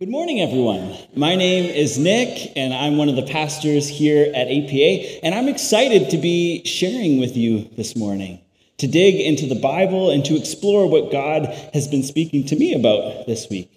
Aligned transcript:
Good 0.00 0.10
morning, 0.10 0.40
everyone. 0.40 0.96
My 1.16 1.34
name 1.34 1.64
is 1.64 1.98
Nick, 1.98 2.52
and 2.54 2.72
I'm 2.72 2.98
one 2.98 3.08
of 3.08 3.16
the 3.16 3.26
pastors 3.26 3.88
here 3.88 4.30
at 4.32 4.46
APA, 4.46 5.24
and 5.24 5.34
I'm 5.34 5.48
excited 5.48 6.10
to 6.10 6.18
be 6.18 6.64
sharing 6.64 7.18
with 7.18 7.36
you 7.36 7.68
this 7.76 7.96
morning, 7.96 8.38
to 8.76 8.86
dig 8.86 9.16
into 9.16 9.48
the 9.48 9.60
Bible 9.60 10.10
and 10.10 10.24
to 10.26 10.36
explore 10.36 10.88
what 10.88 11.10
God 11.10 11.46
has 11.74 11.88
been 11.88 12.04
speaking 12.04 12.46
to 12.46 12.54
me 12.54 12.74
about 12.74 13.26
this 13.26 13.48
week. 13.50 13.72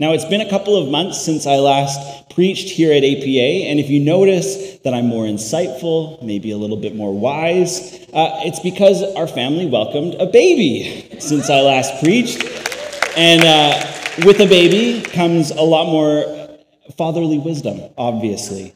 Now, 0.00 0.12
it's 0.12 0.24
been 0.24 0.40
a 0.40 0.48
couple 0.48 0.82
of 0.82 0.88
months 0.88 1.22
since 1.22 1.46
I 1.46 1.56
last 1.56 2.30
preached 2.30 2.70
here 2.70 2.90
at 2.90 3.04
APA, 3.04 3.68
and 3.68 3.78
if 3.78 3.90
you 3.90 4.00
notice 4.00 4.78
that 4.78 4.94
I'm 4.94 5.08
more 5.08 5.26
insightful, 5.26 6.22
maybe 6.22 6.52
a 6.52 6.56
little 6.56 6.78
bit 6.78 6.96
more 6.96 7.12
wise, 7.14 7.92
uh, 8.14 8.40
it's 8.46 8.60
because 8.60 9.02
our 9.14 9.26
family 9.26 9.66
welcomed 9.66 10.14
a 10.14 10.24
baby 10.24 11.18
since 11.20 11.50
I 11.50 11.60
last 11.60 12.02
preached. 12.02 12.42
And 13.14 13.42
uh, 13.44 13.95
with 14.24 14.40
a 14.40 14.46
baby 14.46 15.02
comes 15.02 15.50
a 15.50 15.62
lot 15.62 15.86
more 15.86 16.48
fatherly 16.96 17.38
wisdom, 17.38 17.80
obviously. 17.98 18.74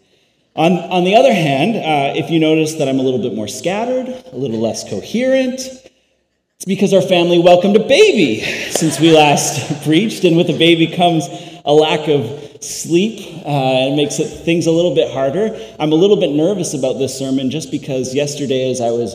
On, 0.57 0.73
on 0.73 1.05
the 1.05 1.15
other 1.15 1.33
hand, 1.33 1.77
uh, 1.77 2.19
if 2.19 2.31
you 2.31 2.39
notice 2.39 2.75
that 2.75 2.89
I'm 2.89 2.99
a 2.99 3.03
little 3.03 3.21
bit 3.23 3.35
more 3.35 3.49
scattered, 3.49 4.09
a 4.33 4.37
little 4.37 4.61
less 4.61 4.89
coherent, 4.89 5.61
it's 5.61 6.65
because 6.67 6.93
our 6.93 7.01
family 7.01 7.39
welcomed 7.39 7.77
a 7.77 7.87
baby 7.87 8.41
since 8.71 9.01
we 9.01 9.13
last 9.13 9.83
preached, 9.85 10.25
and 10.25 10.37
with 10.37 10.51
a 10.51 10.59
baby 10.59 10.89
comes 10.89 11.29
a 11.65 11.73
lack 11.73 12.09
of 12.09 12.63
sleep. 12.63 13.21
Uh, 13.47 13.89
it 13.93 13.97
makes 13.97 14.19
it, 14.19 14.27
things 14.27 14.67
a 14.67 14.71
little 14.71 14.95
bit 14.95 15.11
harder. 15.11 15.59
I'm 15.79 15.93
a 15.93 15.97
little 15.97 16.19
bit 16.19 16.33
nervous 16.33 16.75
about 16.75 16.95
this 16.95 17.19
sermon 17.19 17.51
just 17.51 17.71
because 17.71 18.15
yesterday, 18.15 18.71
as 18.71 18.81
I 18.81 18.91
was 18.91 19.15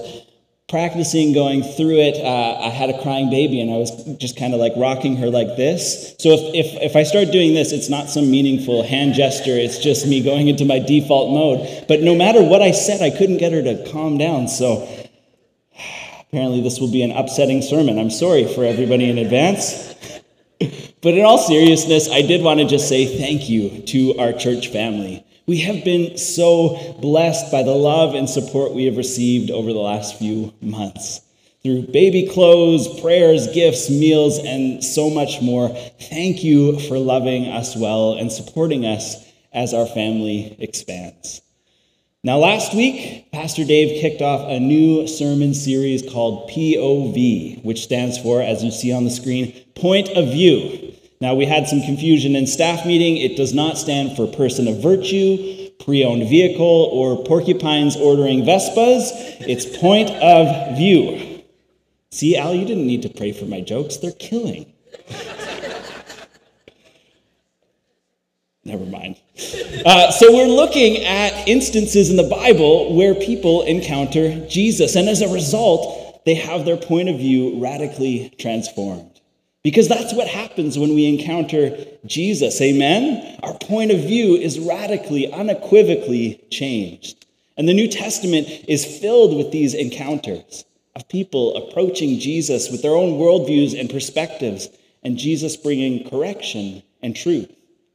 practicing 0.67 1.33
going 1.33 1.61
through 1.61 1.99
it, 1.99 2.15
uh, 2.15 2.59
I 2.59 2.69
had 2.69 2.89
a 2.89 3.01
crying 3.01 3.29
baby 3.29 3.61
and 3.61 3.71
I 3.71 3.77
was 3.77 3.91
just 4.17 4.37
kind 4.37 4.53
of 4.53 4.59
like 4.59 4.73
rocking 4.75 5.15
her 5.17 5.29
like 5.29 5.55
this. 5.57 6.15
So 6.19 6.29
if, 6.29 6.65
if, 6.65 6.81
if 6.81 6.95
I 6.95 7.03
start 7.03 7.31
doing 7.31 7.53
this, 7.53 7.71
it's 7.71 7.89
not 7.89 8.09
some 8.09 8.31
meaningful 8.31 8.83
hand 8.83 9.13
gesture, 9.13 9.55
it's 9.55 9.77
just 9.77 10.07
me 10.07 10.23
going 10.23 10.47
into 10.47 10.65
my 10.65 10.79
default 10.79 11.31
mode. 11.31 11.85
But 11.87 12.01
no 12.01 12.15
matter 12.15 12.41
what 12.43 12.61
I 12.61 12.71
said, 12.71 13.01
I 13.01 13.15
couldn't 13.15 13.37
get 13.37 13.51
her 13.51 13.61
to 13.61 13.91
calm 13.91 14.17
down. 14.17 14.47
So 14.47 14.87
apparently, 16.29 16.61
this 16.61 16.79
will 16.79 16.91
be 16.91 17.03
an 17.03 17.11
upsetting 17.11 17.61
sermon. 17.61 17.99
I'm 17.99 18.09
sorry 18.09 18.51
for 18.53 18.63
everybody 18.63 19.09
in 19.09 19.19
advance. 19.19 19.93
but 21.01 21.13
in 21.13 21.23
all 21.23 21.37
seriousness, 21.37 22.09
I 22.09 22.21
did 22.21 22.41
want 22.41 22.59
to 22.59 22.65
just 22.65 22.89
say 22.89 23.17
thank 23.17 23.49
you 23.49 23.81
to 23.83 24.17
our 24.17 24.33
church 24.33 24.69
family. 24.69 25.24
We 25.47 25.59
have 25.59 25.83
been 25.83 26.17
so 26.17 26.97
blessed 27.01 27.51
by 27.51 27.61
the 27.61 27.75
love 27.75 28.15
and 28.15 28.27
support 28.27 28.73
we 28.73 28.85
have 28.85 28.97
received 28.97 29.51
over 29.51 29.71
the 29.71 29.79
last 29.79 30.17
few 30.17 30.53
months. 30.59 31.21
Through 31.61 31.87
baby 31.87 32.27
clothes, 32.27 32.99
prayers, 32.99 33.47
gifts, 33.53 33.89
meals, 33.89 34.39
and 34.39 34.83
so 34.83 35.09
much 35.09 35.41
more. 35.41 35.69
Thank 35.69 36.43
you 36.43 36.79
for 36.87 36.97
loving 36.97 37.45
us 37.45 37.75
well 37.75 38.13
and 38.13 38.31
supporting 38.31 38.85
us 38.85 39.23
as 39.53 39.73
our 39.73 39.85
family 39.85 40.55
expands. 40.59 41.41
Now, 42.23 42.37
last 42.37 42.73
week, 42.73 43.31
Pastor 43.31 43.63
Dave 43.65 44.01
kicked 44.01 44.23
off 44.23 44.49
a 44.49 44.59
new 44.59 45.07
sermon 45.07 45.53
series 45.53 46.01
called 46.01 46.49
POV, 46.49 47.63
which 47.63 47.83
stands 47.83 48.17
for, 48.17 48.41
as 48.41 48.63
you 48.63 48.71
see 48.71 48.91
on 48.91 49.03
the 49.03 49.11
screen, 49.11 49.53
Point 49.75 50.09
of 50.09 50.31
View. 50.31 50.94
Now, 51.25 51.33
we 51.33 51.47
had 51.47 51.67
some 51.67 51.81
confusion 51.81 52.35
in 52.35 52.45
staff 52.45 52.85
meeting. 52.85 53.17
It 53.17 53.35
does 53.35 53.51
not 53.51 53.79
stand 53.79 54.15
for 54.15 54.27
person 54.27 54.67
of 54.67 54.79
virtue, 54.79 55.71
pre 55.79 56.05
owned 56.05 56.29
vehicle, 56.29 56.63
or 56.93 57.23
porcupines 57.23 57.95
ordering 57.95 58.43
Vespas. 58.43 59.09
It's 59.39 59.65
point 59.79 60.11
of 60.11 60.77
view. 60.77 61.41
See, 62.11 62.37
Al, 62.37 62.53
you 62.53 62.63
didn't 62.63 62.85
need 62.85 63.01
to 63.01 63.09
pray 63.09 63.31
for 63.31 63.45
my 63.45 63.59
jokes, 63.59 63.97
they're 63.97 64.11
killing. 64.11 64.71
Never 68.63 68.85
mind. 68.85 69.15
Uh, 69.83 70.11
so, 70.11 70.31
we're 70.31 70.45
looking 70.45 71.03
at 71.05 71.47
instances 71.47 72.11
in 72.11 72.17
the 72.17 72.29
Bible 72.29 72.95
where 72.95 73.15
people 73.15 73.63
encounter 73.63 74.47
Jesus, 74.47 74.95
and 74.95 75.09
as 75.09 75.23
a 75.23 75.33
result, 75.33 76.23
they 76.25 76.35
have 76.35 76.65
their 76.65 76.77
point 76.77 77.09
of 77.09 77.17
view 77.17 77.59
radically 77.59 78.31
transformed. 78.37 79.14
Because 79.65 79.87
that's 79.87 80.13
what 80.13 80.27
happens 80.27 80.77
when 80.77 80.93
we 80.93 81.07
encounter 81.07 81.75
Jesus. 82.05 82.61
Amen? 82.61 83.39
Our 83.41 83.57
point 83.57 83.89
of 83.89 83.97
view 83.97 84.35
is 84.35 84.59
radically, 84.59 85.33
unequivocally 85.33 86.39
changed. 86.51 87.25
And 87.57 87.67
the 87.67 87.73
New 87.73 87.87
Testament 87.87 88.47
is 88.67 88.85
filled 88.85 89.35
with 89.35 89.51
these 89.51 89.73
encounters 89.73 90.65
of 90.95 91.09
people 91.09 91.55
approaching 91.57 92.19
Jesus 92.19 92.69
with 92.69 92.83
their 92.83 92.95
own 92.95 93.13
worldviews 93.13 93.77
and 93.77 93.89
perspectives, 93.89 94.69
and 95.01 95.17
Jesus 95.17 95.57
bringing 95.57 96.07
correction 96.11 96.83
and 97.01 97.15
truth 97.15 97.51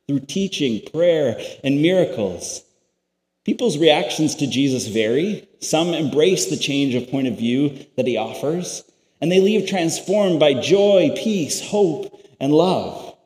through 0.08 0.20
teaching, 0.26 0.80
prayer, 0.90 1.40
and 1.62 1.80
miracles. 1.80 2.64
People's 3.44 3.78
reactions 3.78 4.34
to 4.34 4.48
Jesus 4.48 4.88
vary. 4.88 5.48
Some 5.60 5.94
embrace 5.94 6.46
the 6.46 6.56
change 6.56 6.96
of 6.96 7.08
point 7.10 7.28
of 7.28 7.38
view 7.38 7.86
that 7.96 8.08
he 8.08 8.16
offers, 8.16 8.82
and 9.20 9.30
they 9.30 9.40
leave 9.40 9.68
transformed 9.68 10.40
by 10.40 10.54
joy, 10.54 11.10
peace, 11.16 11.60
hope, 11.60 12.20
and 12.40 12.52
love. 12.52 13.16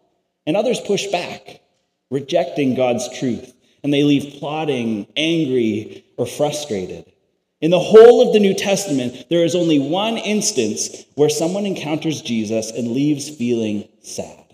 And 0.47 0.57
others 0.57 0.81
push 0.81 1.07
back, 1.07 1.61
rejecting 2.11 2.75
God's 2.75 3.09
truth, 3.19 3.53
and 3.83 3.93
they 3.93 4.03
leave 4.03 4.39
plotting, 4.39 5.07
angry, 5.17 6.05
or 6.17 6.27
frustrated. 6.27 7.11
In 7.61 7.71
the 7.71 7.81
whole 7.81 8.27
of 8.27 8.35
the 8.35 8.41
New 8.41 8.53
Testament, 8.53 9.27
there 9.31 9.45
is 9.45 9.55
only 9.55 9.79
one 9.79 10.19
instance 10.19 11.05
where 11.15 11.31
someone 11.31 11.65
encounters 11.65 12.21
Jesus 12.21 12.71
and 12.71 12.89
leaves 12.89 13.31
feeling 13.31 13.89
sad. 14.03 14.45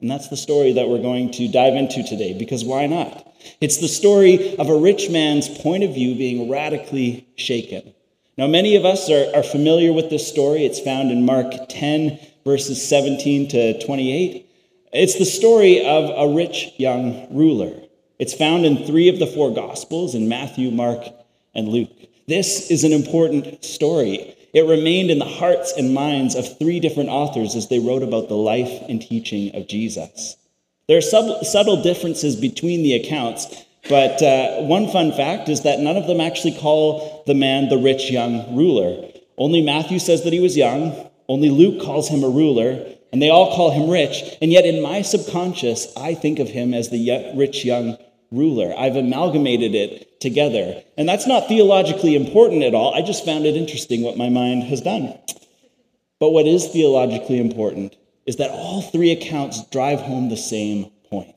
And 0.00 0.10
that's 0.10 0.28
the 0.28 0.36
story 0.36 0.72
that 0.72 0.88
we're 0.88 1.02
going 1.02 1.30
to 1.32 1.48
dive 1.48 1.74
into 1.74 2.02
today, 2.02 2.36
because 2.38 2.64
why 2.64 2.86
not? 2.86 3.26
It's 3.60 3.78
the 3.78 3.88
story 3.88 4.56
of 4.56 4.68
a 4.68 4.76
rich 4.76 5.08
man's 5.10 5.48
point 5.48 5.84
of 5.84 5.94
view 5.94 6.14
being 6.14 6.50
radically 6.50 7.26
shaken. 7.36 7.94
Now, 8.40 8.46
many 8.46 8.74
of 8.74 8.86
us 8.86 9.10
are, 9.10 9.26
are 9.36 9.42
familiar 9.42 9.92
with 9.92 10.08
this 10.08 10.26
story. 10.26 10.64
It's 10.64 10.80
found 10.80 11.10
in 11.10 11.26
Mark 11.26 11.52
10, 11.68 12.18
verses 12.42 12.82
17 12.88 13.48
to 13.48 13.84
28. 13.84 14.46
It's 14.94 15.18
the 15.18 15.26
story 15.26 15.84
of 15.84 16.08
a 16.08 16.34
rich 16.34 16.72
young 16.78 17.26
ruler. 17.36 17.70
It's 18.18 18.32
found 18.32 18.64
in 18.64 18.86
three 18.86 19.10
of 19.10 19.18
the 19.18 19.26
four 19.26 19.52
Gospels 19.52 20.14
in 20.14 20.30
Matthew, 20.30 20.70
Mark, 20.70 21.04
and 21.54 21.68
Luke. 21.68 21.92
This 22.28 22.70
is 22.70 22.82
an 22.82 22.92
important 22.92 23.62
story. 23.62 24.34
It 24.54 24.66
remained 24.66 25.10
in 25.10 25.18
the 25.18 25.26
hearts 25.26 25.74
and 25.76 25.92
minds 25.92 26.34
of 26.34 26.58
three 26.58 26.80
different 26.80 27.10
authors 27.10 27.54
as 27.54 27.68
they 27.68 27.78
wrote 27.78 28.02
about 28.02 28.30
the 28.30 28.36
life 28.36 28.72
and 28.88 29.02
teaching 29.02 29.54
of 29.54 29.68
Jesus. 29.68 30.38
There 30.88 30.96
are 30.96 31.02
sub- 31.02 31.44
subtle 31.44 31.82
differences 31.82 32.36
between 32.36 32.84
the 32.84 32.94
accounts, 32.94 33.66
but 33.90 34.22
uh, 34.22 34.62
one 34.62 34.88
fun 34.88 35.12
fact 35.12 35.50
is 35.50 35.60
that 35.62 35.80
none 35.80 35.98
of 35.98 36.06
them 36.06 36.22
actually 36.22 36.56
call 36.56 37.19
the 37.30 37.34
man 37.34 37.68
the 37.68 37.78
rich 37.78 38.10
young 38.10 38.56
ruler. 38.56 39.08
Only 39.38 39.62
Matthew 39.62 40.00
says 40.00 40.24
that 40.24 40.32
he 40.32 40.40
was 40.40 40.56
young, 40.56 41.08
only 41.28 41.48
Luke 41.48 41.80
calls 41.80 42.08
him 42.08 42.24
a 42.24 42.28
ruler, 42.28 42.84
and 43.12 43.22
they 43.22 43.30
all 43.30 43.54
call 43.54 43.70
him 43.70 43.88
rich. 43.88 44.36
And 44.42 44.50
yet, 44.50 44.66
in 44.66 44.82
my 44.82 45.02
subconscious, 45.02 45.86
I 45.96 46.14
think 46.14 46.40
of 46.40 46.48
him 46.48 46.74
as 46.74 46.90
the 46.90 47.32
rich 47.36 47.64
young 47.64 47.96
ruler. 48.32 48.74
I've 48.76 48.96
amalgamated 48.96 49.76
it 49.76 50.20
together. 50.20 50.82
And 50.98 51.08
that's 51.08 51.28
not 51.28 51.46
theologically 51.46 52.16
important 52.16 52.64
at 52.64 52.74
all. 52.74 52.94
I 52.94 53.02
just 53.02 53.24
found 53.24 53.46
it 53.46 53.56
interesting 53.56 54.02
what 54.02 54.18
my 54.18 54.28
mind 54.28 54.64
has 54.64 54.80
done. 54.80 55.16
But 56.18 56.30
what 56.30 56.48
is 56.48 56.66
theologically 56.66 57.38
important 57.38 57.94
is 58.26 58.36
that 58.36 58.50
all 58.50 58.82
three 58.82 59.12
accounts 59.12 59.64
drive 59.70 60.00
home 60.00 60.28
the 60.28 60.36
same 60.36 60.90
point 61.08 61.34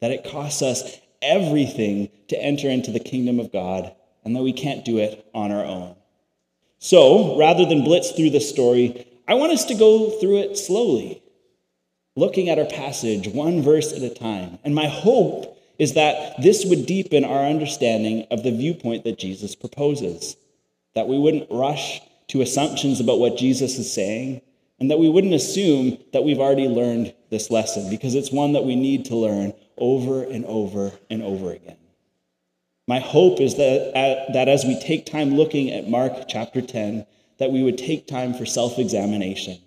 that 0.00 0.12
it 0.12 0.24
costs 0.30 0.62
us 0.62 0.98
everything 1.20 2.08
to 2.28 2.40
enter 2.40 2.68
into 2.68 2.90
the 2.90 3.00
kingdom 3.00 3.40
of 3.40 3.52
God, 3.52 3.92
and 4.28 4.36
that 4.36 4.42
we 4.42 4.52
can't 4.52 4.84
do 4.84 4.98
it 4.98 5.26
on 5.32 5.50
our 5.50 5.64
own. 5.64 5.96
So, 6.78 7.38
rather 7.38 7.64
than 7.64 7.82
blitz 7.82 8.10
through 8.10 8.28
this 8.28 8.46
story, 8.46 9.06
I 9.26 9.32
want 9.34 9.52
us 9.52 9.64
to 9.64 9.74
go 9.74 10.10
through 10.20 10.40
it 10.40 10.58
slowly, 10.58 11.22
looking 12.14 12.50
at 12.50 12.58
our 12.58 12.66
passage 12.66 13.26
one 13.26 13.62
verse 13.62 13.90
at 13.90 14.02
a 14.02 14.10
time. 14.10 14.58
And 14.64 14.74
my 14.74 14.86
hope 14.86 15.58
is 15.78 15.94
that 15.94 16.42
this 16.42 16.66
would 16.66 16.84
deepen 16.84 17.24
our 17.24 17.46
understanding 17.46 18.26
of 18.30 18.42
the 18.42 18.50
viewpoint 18.50 19.04
that 19.04 19.18
Jesus 19.18 19.54
proposes, 19.54 20.36
that 20.94 21.08
we 21.08 21.18
wouldn't 21.18 21.50
rush 21.50 22.02
to 22.28 22.42
assumptions 22.42 23.00
about 23.00 23.20
what 23.20 23.38
Jesus 23.38 23.78
is 23.78 23.90
saying, 23.90 24.42
and 24.78 24.90
that 24.90 24.98
we 24.98 25.08
wouldn't 25.08 25.32
assume 25.32 25.96
that 26.12 26.22
we've 26.22 26.38
already 26.38 26.68
learned 26.68 27.14
this 27.30 27.50
lesson, 27.50 27.88
because 27.88 28.14
it's 28.14 28.30
one 28.30 28.52
that 28.52 28.64
we 28.64 28.76
need 28.76 29.06
to 29.06 29.16
learn 29.16 29.54
over 29.78 30.22
and 30.22 30.44
over 30.44 30.92
and 31.08 31.22
over 31.22 31.50
again. 31.52 31.77
My 32.88 33.00
hope 33.00 33.38
is 33.38 33.56
that, 33.56 33.94
uh, 33.94 34.32
that 34.32 34.48
as 34.48 34.64
we 34.64 34.80
take 34.80 35.04
time 35.04 35.36
looking 35.36 35.70
at 35.70 35.90
Mark 35.90 36.26
chapter 36.26 36.62
10, 36.62 37.06
that 37.36 37.52
we 37.52 37.62
would 37.62 37.76
take 37.76 38.06
time 38.06 38.32
for 38.32 38.46
self 38.46 38.78
examination. 38.78 39.58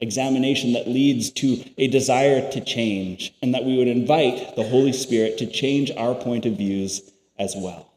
Examination 0.00 0.72
that 0.74 0.86
leads 0.86 1.30
to 1.30 1.64
a 1.76 1.88
desire 1.88 2.48
to 2.52 2.60
change, 2.60 3.34
and 3.42 3.52
that 3.52 3.64
we 3.64 3.76
would 3.76 3.88
invite 3.88 4.54
the 4.54 4.62
Holy 4.62 4.92
Spirit 4.92 5.36
to 5.38 5.46
change 5.50 5.90
our 5.96 6.14
point 6.14 6.46
of 6.46 6.56
views 6.56 7.02
as 7.40 7.56
well. 7.56 7.90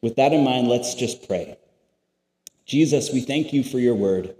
With 0.00 0.16
that 0.16 0.32
in 0.32 0.42
mind, 0.42 0.68
let's 0.68 0.94
just 0.94 1.28
pray. 1.28 1.58
Jesus, 2.64 3.12
we 3.12 3.20
thank 3.20 3.52
you 3.52 3.62
for 3.62 3.78
your 3.78 3.94
word. 3.94 4.34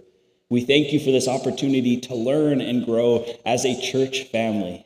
We 0.49 0.61
thank 0.61 0.91
you 0.93 0.99
for 0.99 1.11
this 1.11 1.27
opportunity 1.27 1.97
to 2.01 2.15
learn 2.15 2.59
and 2.59 2.85
grow 2.85 3.23
as 3.45 3.65
a 3.65 3.79
church 3.79 4.23
family. 4.23 4.83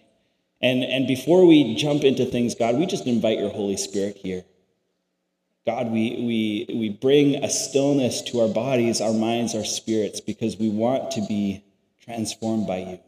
And, 0.64 0.82
and 0.82 1.06
before 1.06 1.46
we 1.46 1.76
jump 1.76 2.06
into 2.06 2.26
things, 2.26 2.56
God, 2.56 2.78
we 2.78 2.86
just 2.86 3.06
invite 3.06 3.38
your 3.38 3.50
Holy 3.50 3.76
Spirit 3.76 4.16
here. 4.16 4.46
God, 5.66 5.92
we, 5.92 6.66
we, 6.70 6.76
we 6.78 6.90
bring 6.90 7.44
a 7.44 7.50
stillness 7.50 8.22
to 8.24 8.40
our 8.40 8.48
bodies, 8.48 9.02
our 9.02 9.14
minds, 9.14 9.56
our 9.56 9.66
spirits, 9.66 10.22
because 10.22 10.58
we 10.58 10.70
want 10.70 11.12
to 11.12 11.22
be 11.28 11.66
transformed 12.06 12.66
by 12.66 12.78
you. 12.78 13.00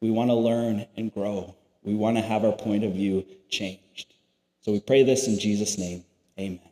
We 0.00 0.12
want 0.12 0.30
to 0.30 0.34
learn 0.34 0.86
and 0.96 1.12
grow. 1.12 1.56
We 1.82 1.94
want 1.94 2.16
to 2.16 2.22
have 2.22 2.44
our 2.44 2.52
point 2.52 2.84
of 2.84 2.94
view 2.94 3.26
changed. 3.48 4.14
So 4.60 4.70
we 4.70 4.80
pray 4.80 5.02
this 5.02 5.26
in 5.26 5.38
Jesus' 5.38 5.78
name. 5.78 6.04
Amen. 6.38 6.69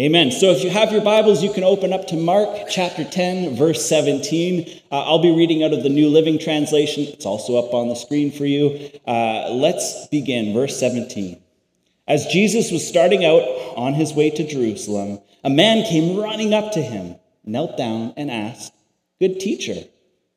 Amen. 0.00 0.30
So 0.30 0.50
if 0.50 0.62
you 0.62 0.70
have 0.70 0.92
your 0.92 1.00
Bibles, 1.00 1.42
you 1.42 1.52
can 1.52 1.64
open 1.64 1.92
up 1.92 2.06
to 2.06 2.16
Mark 2.16 2.68
chapter 2.70 3.02
10, 3.02 3.56
verse 3.56 3.84
17. 3.88 4.80
Uh, 4.92 4.94
I'll 4.94 5.20
be 5.20 5.34
reading 5.34 5.64
out 5.64 5.72
of 5.72 5.82
the 5.82 5.88
New 5.88 6.08
Living 6.08 6.38
Translation. 6.38 7.02
It's 7.02 7.26
also 7.26 7.56
up 7.56 7.74
on 7.74 7.88
the 7.88 7.96
screen 7.96 8.30
for 8.30 8.46
you. 8.46 8.92
Uh, 9.08 9.50
let's 9.50 10.06
begin, 10.06 10.54
verse 10.54 10.78
17. 10.78 11.42
As 12.06 12.26
Jesus 12.26 12.70
was 12.70 12.86
starting 12.86 13.24
out 13.24 13.42
on 13.76 13.94
his 13.94 14.12
way 14.12 14.30
to 14.30 14.46
Jerusalem, 14.46 15.18
a 15.42 15.50
man 15.50 15.84
came 15.84 16.16
running 16.16 16.54
up 16.54 16.70
to 16.74 16.80
him, 16.80 17.16
knelt 17.44 17.76
down, 17.76 18.14
and 18.16 18.30
asked, 18.30 18.72
Good 19.18 19.40
teacher, 19.40 19.82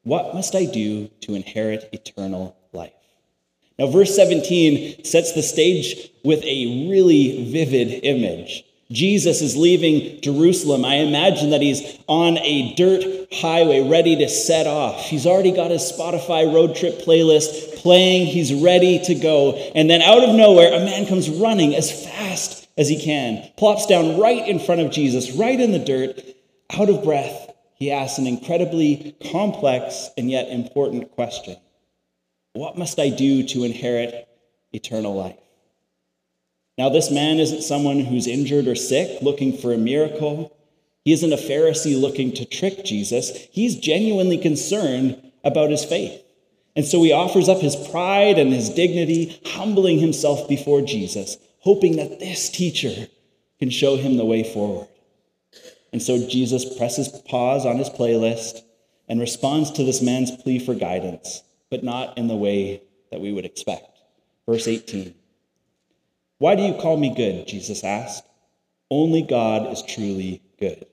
what 0.01 0.33
must 0.33 0.55
I 0.55 0.65
do 0.65 1.07
to 1.21 1.35
inherit 1.35 1.87
eternal 1.93 2.57
life? 2.73 2.93
Now, 3.77 3.85
verse 3.91 4.15
17 4.15 5.05
sets 5.05 5.33
the 5.33 5.43
stage 5.43 6.09
with 6.23 6.43
a 6.45 6.89
really 6.89 7.51
vivid 7.51 8.03
image. 8.03 8.63
Jesus 8.91 9.41
is 9.41 9.55
leaving 9.55 10.19
Jerusalem. 10.21 10.83
I 10.83 10.95
imagine 10.95 11.51
that 11.51 11.61
he's 11.61 11.97
on 12.07 12.37
a 12.39 12.73
dirt 12.75 13.03
highway 13.31 13.87
ready 13.87 14.15
to 14.17 14.27
set 14.27 14.67
off. 14.67 15.05
He's 15.05 15.25
already 15.25 15.51
got 15.51 15.71
his 15.71 15.91
Spotify 15.91 16.53
road 16.53 16.75
trip 16.75 16.99
playlist 16.99 17.77
playing. 17.77 18.27
He's 18.27 18.53
ready 18.53 18.99
to 19.05 19.15
go. 19.15 19.53
And 19.75 19.89
then 19.89 20.01
out 20.01 20.23
of 20.23 20.35
nowhere, 20.35 20.73
a 20.73 20.85
man 20.85 21.07
comes 21.07 21.29
running 21.29 21.75
as 21.75 22.05
fast 22.05 22.67
as 22.77 22.89
he 22.89 23.01
can, 23.01 23.49
plops 23.57 23.85
down 23.85 24.19
right 24.19 24.47
in 24.47 24.59
front 24.59 24.81
of 24.81 24.91
Jesus, 24.91 25.31
right 25.31 25.59
in 25.59 25.71
the 25.71 25.79
dirt, 25.79 26.19
out 26.71 26.89
of 26.89 27.03
breath. 27.03 27.51
He 27.75 27.91
asks 27.91 28.19
an 28.19 28.27
incredibly 28.27 29.15
complex 29.31 30.09
and 30.17 30.29
yet 30.29 30.49
important 30.49 31.11
question 31.11 31.57
What 32.53 32.77
must 32.77 32.99
I 32.99 33.09
do 33.09 33.43
to 33.47 33.63
inherit 33.63 34.27
eternal 34.71 35.15
life? 35.15 35.37
Now, 36.81 36.89
this 36.89 37.11
man 37.11 37.39
isn't 37.39 37.61
someone 37.61 37.99
who's 37.99 38.25
injured 38.25 38.67
or 38.67 38.73
sick 38.73 39.21
looking 39.21 39.55
for 39.55 39.71
a 39.71 39.77
miracle. 39.77 40.51
He 41.05 41.13
isn't 41.13 41.31
a 41.31 41.37
Pharisee 41.37 42.01
looking 42.01 42.31
to 42.33 42.43
trick 42.43 42.83
Jesus. 42.83 43.29
He's 43.51 43.75
genuinely 43.75 44.39
concerned 44.39 45.31
about 45.43 45.69
his 45.69 45.85
faith. 45.85 46.23
And 46.75 46.83
so 46.83 47.03
he 47.03 47.11
offers 47.11 47.47
up 47.47 47.59
his 47.59 47.75
pride 47.75 48.39
and 48.39 48.51
his 48.51 48.71
dignity, 48.71 49.39
humbling 49.45 49.99
himself 49.99 50.49
before 50.49 50.81
Jesus, 50.81 51.37
hoping 51.59 51.97
that 51.97 52.19
this 52.19 52.49
teacher 52.49 53.07
can 53.59 53.69
show 53.69 53.95
him 53.95 54.17
the 54.17 54.25
way 54.25 54.43
forward. 54.43 54.87
And 55.93 56.01
so 56.01 56.27
Jesus 56.27 56.65
presses 56.79 57.09
pause 57.27 57.63
on 57.63 57.77
his 57.77 57.91
playlist 57.91 58.61
and 59.07 59.19
responds 59.19 59.69
to 59.69 59.83
this 59.83 60.01
man's 60.01 60.31
plea 60.31 60.57
for 60.57 60.73
guidance, 60.73 61.43
but 61.69 61.83
not 61.83 62.17
in 62.17 62.27
the 62.27 62.35
way 62.35 62.81
that 63.11 63.21
we 63.21 63.31
would 63.31 63.45
expect. 63.45 63.99
Verse 64.47 64.67
18. 64.67 65.13
Why 66.41 66.55
do 66.55 66.63
you 66.63 66.73
call 66.73 66.97
me 66.97 67.13
good? 67.13 67.45
Jesus 67.45 67.83
asked. 67.83 68.23
Only 68.89 69.21
God 69.21 69.71
is 69.71 69.83
truly 69.83 70.41
good. 70.59 70.87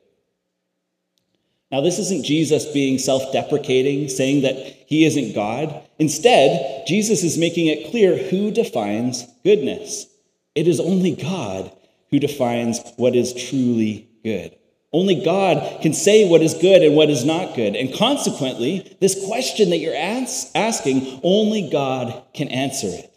Now, 1.72 1.80
this 1.80 1.98
isn't 1.98 2.26
Jesus 2.26 2.66
being 2.66 2.98
self 2.98 3.32
deprecating, 3.32 4.10
saying 4.10 4.42
that 4.42 4.56
he 4.86 5.06
isn't 5.06 5.34
God. 5.34 5.88
Instead, 5.98 6.86
Jesus 6.86 7.24
is 7.24 7.38
making 7.38 7.66
it 7.66 7.90
clear 7.90 8.18
who 8.18 8.50
defines 8.50 9.24
goodness. 9.42 10.06
It 10.54 10.68
is 10.68 10.80
only 10.80 11.16
God 11.16 11.72
who 12.10 12.18
defines 12.18 12.80
what 12.98 13.16
is 13.16 13.32
truly 13.32 14.06
good. 14.22 14.54
Only 14.92 15.24
God 15.24 15.80
can 15.80 15.94
say 15.94 16.28
what 16.28 16.42
is 16.42 16.52
good 16.52 16.82
and 16.82 16.94
what 16.94 17.08
is 17.08 17.24
not 17.24 17.56
good. 17.56 17.74
And 17.74 17.94
consequently, 17.94 18.98
this 19.00 19.24
question 19.26 19.70
that 19.70 19.78
you're 19.78 19.96
asking, 19.96 21.20
only 21.22 21.70
God 21.70 22.22
can 22.34 22.48
answer 22.48 22.88
it. 22.88 23.14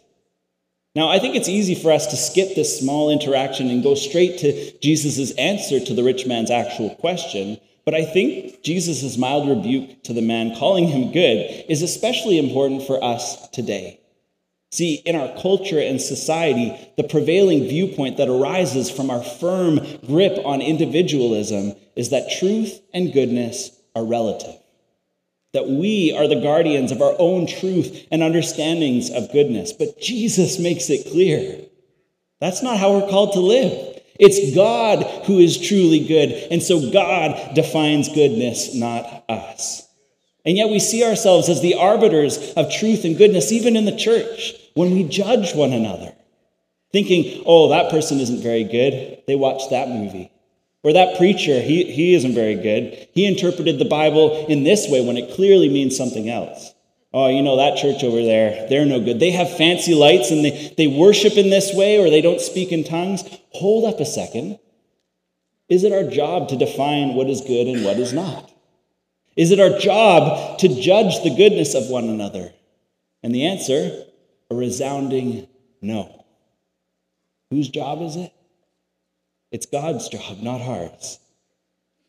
Now, 0.94 1.08
I 1.08 1.18
think 1.18 1.36
it's 1.36 1.48
easy 1.48 1.74
for 1.74 1.90
us 1.90 2.06
to 2.08 2.16
skip 2.16 2.54
this 2.54 2.78
small 2.78 3.08
interaction 3.08 3.70
and 3.70 3.82
go 3.82 3.94
straight 3.94 4.38
to 4.40 4.78
Jesus' 4.80 5.30
answer 5.32 5.80
to 5.80 5.94
the 5.94 6.04
rich 6.04 6.26
man's 6.26 6.50
actual 6.50 6.90
question. 6.96 7.58
But 7.86 7.94
I 7.94 8.04
think 8.04 8.62
Jesus' 8.62 9.16
mild 9.16 9.48
rebuke 9.48 10.04
to 10.04 10.12
the 10.12 10.20
man, 10.20 10.54
calling 10.54 10.88
him 10.88 11.10
good, 11.10 11.64
is 11.68 11.80
especially 11.80 12.38
important 12.38 12.82
for 12.82 13.02
us 13.02 13.48
today. 13.48 14.00
See, 14.70 14.96
in 15.06 15.16
our 15.16 15.34
culture 15.40 15.80
and 15.80 16.00
society, 16.00 16.78
the 16.96 17.04
prevailing 17.04 17.68
viewpoint 17.68 18.18
that 18.18 18.28
arises 18.28 18.90
from 18.90 19.10
our 19.10 19.22
firm 19.22 19.80
grip 20.06 20.38
on 20.44 20.60
individualism 20.60 21.74
is 21.96 22.10
that 22.10 22.30
truth 22.38 22.80
and 22.92 23.12
goodness 23.12 23.70
are 23.94 24.04
relative 24.04 24.61
that 25.52 25.68
we 25.68 26.16
are 26.16 26.26
the 26.26 26.40
guardians 26.40 26.92
of 26.92 27.02
our 27.02 27.14
own 27.18 27.46
truth 27.46 28.06
and 28.10 28.22
understandings 28.22 29.10
of 29.10 29.32
goodness. 29.32 29.72
But 29.72 30.00
Jesus 30.00 30.58
makes 30.58 30.88
it 30.90 31.10
clear 31.10 31.60
that's 32.40 32.62
not 32.62 32.78
how 32.78 32.92
we're 32.98 33.08
called 33.08 33.34
to 33.34 33.40
live. 33.40 34.00
It's 34.18 34.54
God 34.54 35.04
who 35.26 35.38
is 35.38 35.58
truly 35.58 36.04
good. 36.04 36.32
And 36.50 36.60
so 36.60 36.90
God 36.90 37.54
defines 37.54 38.08
goodness, 38.08 38.74
not 38.74 39.24
us. 39.28 39.86
And 40.44 40.56
yet 40.56 40.68
we 40.68 40.80
see 40.80 41.04
ourselves 41.04 41.48
as 41.48 41.62
the 41.62 41.74
arbiters 41.74 42.52
of 42.54 42.72
truth 42.72 43.04
and 43.04 43.16
goodness, 43.16 43.52
even 43.52 43.76
in 43.76 43.84
the 43.84 43.96
church, 43.96 44.54
when 44.74 44.90
we 44.90 45.04
judge 45.04 45.54
one 45.54 45.72
another, 45.72 46.12
thinking, 46.90 47.44
oh, 47.46 47.68
that 47.68 47.92
person 47.92 48.18
isn't 48.18 48.42
very 48.42 48.64
good. 48.64 49.22
They 49.28 49.36
watched 49.36 49.70
that 49.70 49.88
movie. 49.88 50.31
Or 50.82 50.92
that 50.92 51.16
preacher, 51.16 51.60
he, 51.60 51.84
he 51.84 52.14
isn't 52.14 52.34
very 52.34 52.56
good. 52.56 53.08
He 53.14 53.26
interpreted 53.26 53.78
the 53.78 53.84
Bible 53.84 54.46
in 54.46 54.64
this 54.64 54.88
way 54.88 55.04
when 55.04 55.16
it 55.16 55.34
clearly 55.34 55.68
means 55.68 55.96
something 55.96 56.28
else. 56.28 56.72
Oh, 57.14 57.28
you 57.28 57.42
know, 57.42 57.56
that 57.56 57.76
church 57.76 58.02
over 58.02 58.22
there, 58.22 58.66
they're 58.68 58.86
no 58.86 58.98
good. 58.98 59.20
They 59.20 59.30
have 59.32 59.56
fancy 59.56 59.94
lights 59.94 60.30
and 60.30 60.44
they, 60.44 60.74
they 60.76 60.86
worship 60.86 61.36
in 61.36 61.50
this 61.50 61.74
way 61.74 61.98
or 61.98 62.10
they 62.10 62.22
don't 62.22 62.40
speak 62.40 62.72
in 62.72 62.84
tongues. 62.84 63.22
Hold 63.52 63.92
up 63.92 64.00
a 64.00 64.06
second. 64.06 64.58
Is 65.68 65.84
it 65.84 65.92
our 65.92 66.04
job 66.04 66.48
to 66.48 66.56
define 66.56 67.14
what 67.14 67.28
is 67.28 67.42
good 67.42 67.66
and 67.66 67.84
what 67.84 67.98
is 67.98 68.12
not? 68.12 68.50
Is 69.36 69.50
it 69.50 69.60
our 69.60 69.78
job 69.78 70.58
to 70.58 70.68
judge 70.68 71.22
the 71.22 71.34
goodness 71.34 71.74
of 71.74 71.88
one 71.88 72.08
another? 72.08 72.52
And 73.22 73.34
the 73.34 73.46
answer, 73.46 74.04
a 74.50 74.54
resounding 74.54 75.46
no. 75.80 76.24
Whose 77.50 77.68
job 77.68 78.02
is 78.02 78.16
it? 78.16 78.32
It's 79.52 79.66
God's 79.66 80.08
job, 80.08 80.42
not 80.42 80.62
ours. 80.62 81.18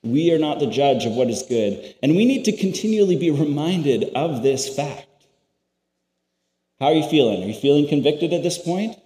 We 0.02 0.34
are 0.34 0.40
not 0.40 0.60
the 0.60 0.68
judge 0.68 1.06
of 1.06 1.14
what 1.14 1.30
is 1.30 1.44
good, 1.44 1.96
and 2.02 2.16
we 2.16 2.26
need 2.26 2.46
to 2.46 2.58
continually 2.58 3.18
be 3.18 3.32
reminded 3.32 4.06
of 4.16 4.44
this 4.44 4.74
fact. 4.74 5.08
How 6.80 6.88
are 6.88 6.94
you 6.94 7.08
feeling? 7.08 7.44
Are 7.44 7.48
you 7.48 7.54
feeling 7.54 7.88
convicted 7.88 8.34
at 8.34 8.44
this 8.44 8.58
point? 8.58 8.98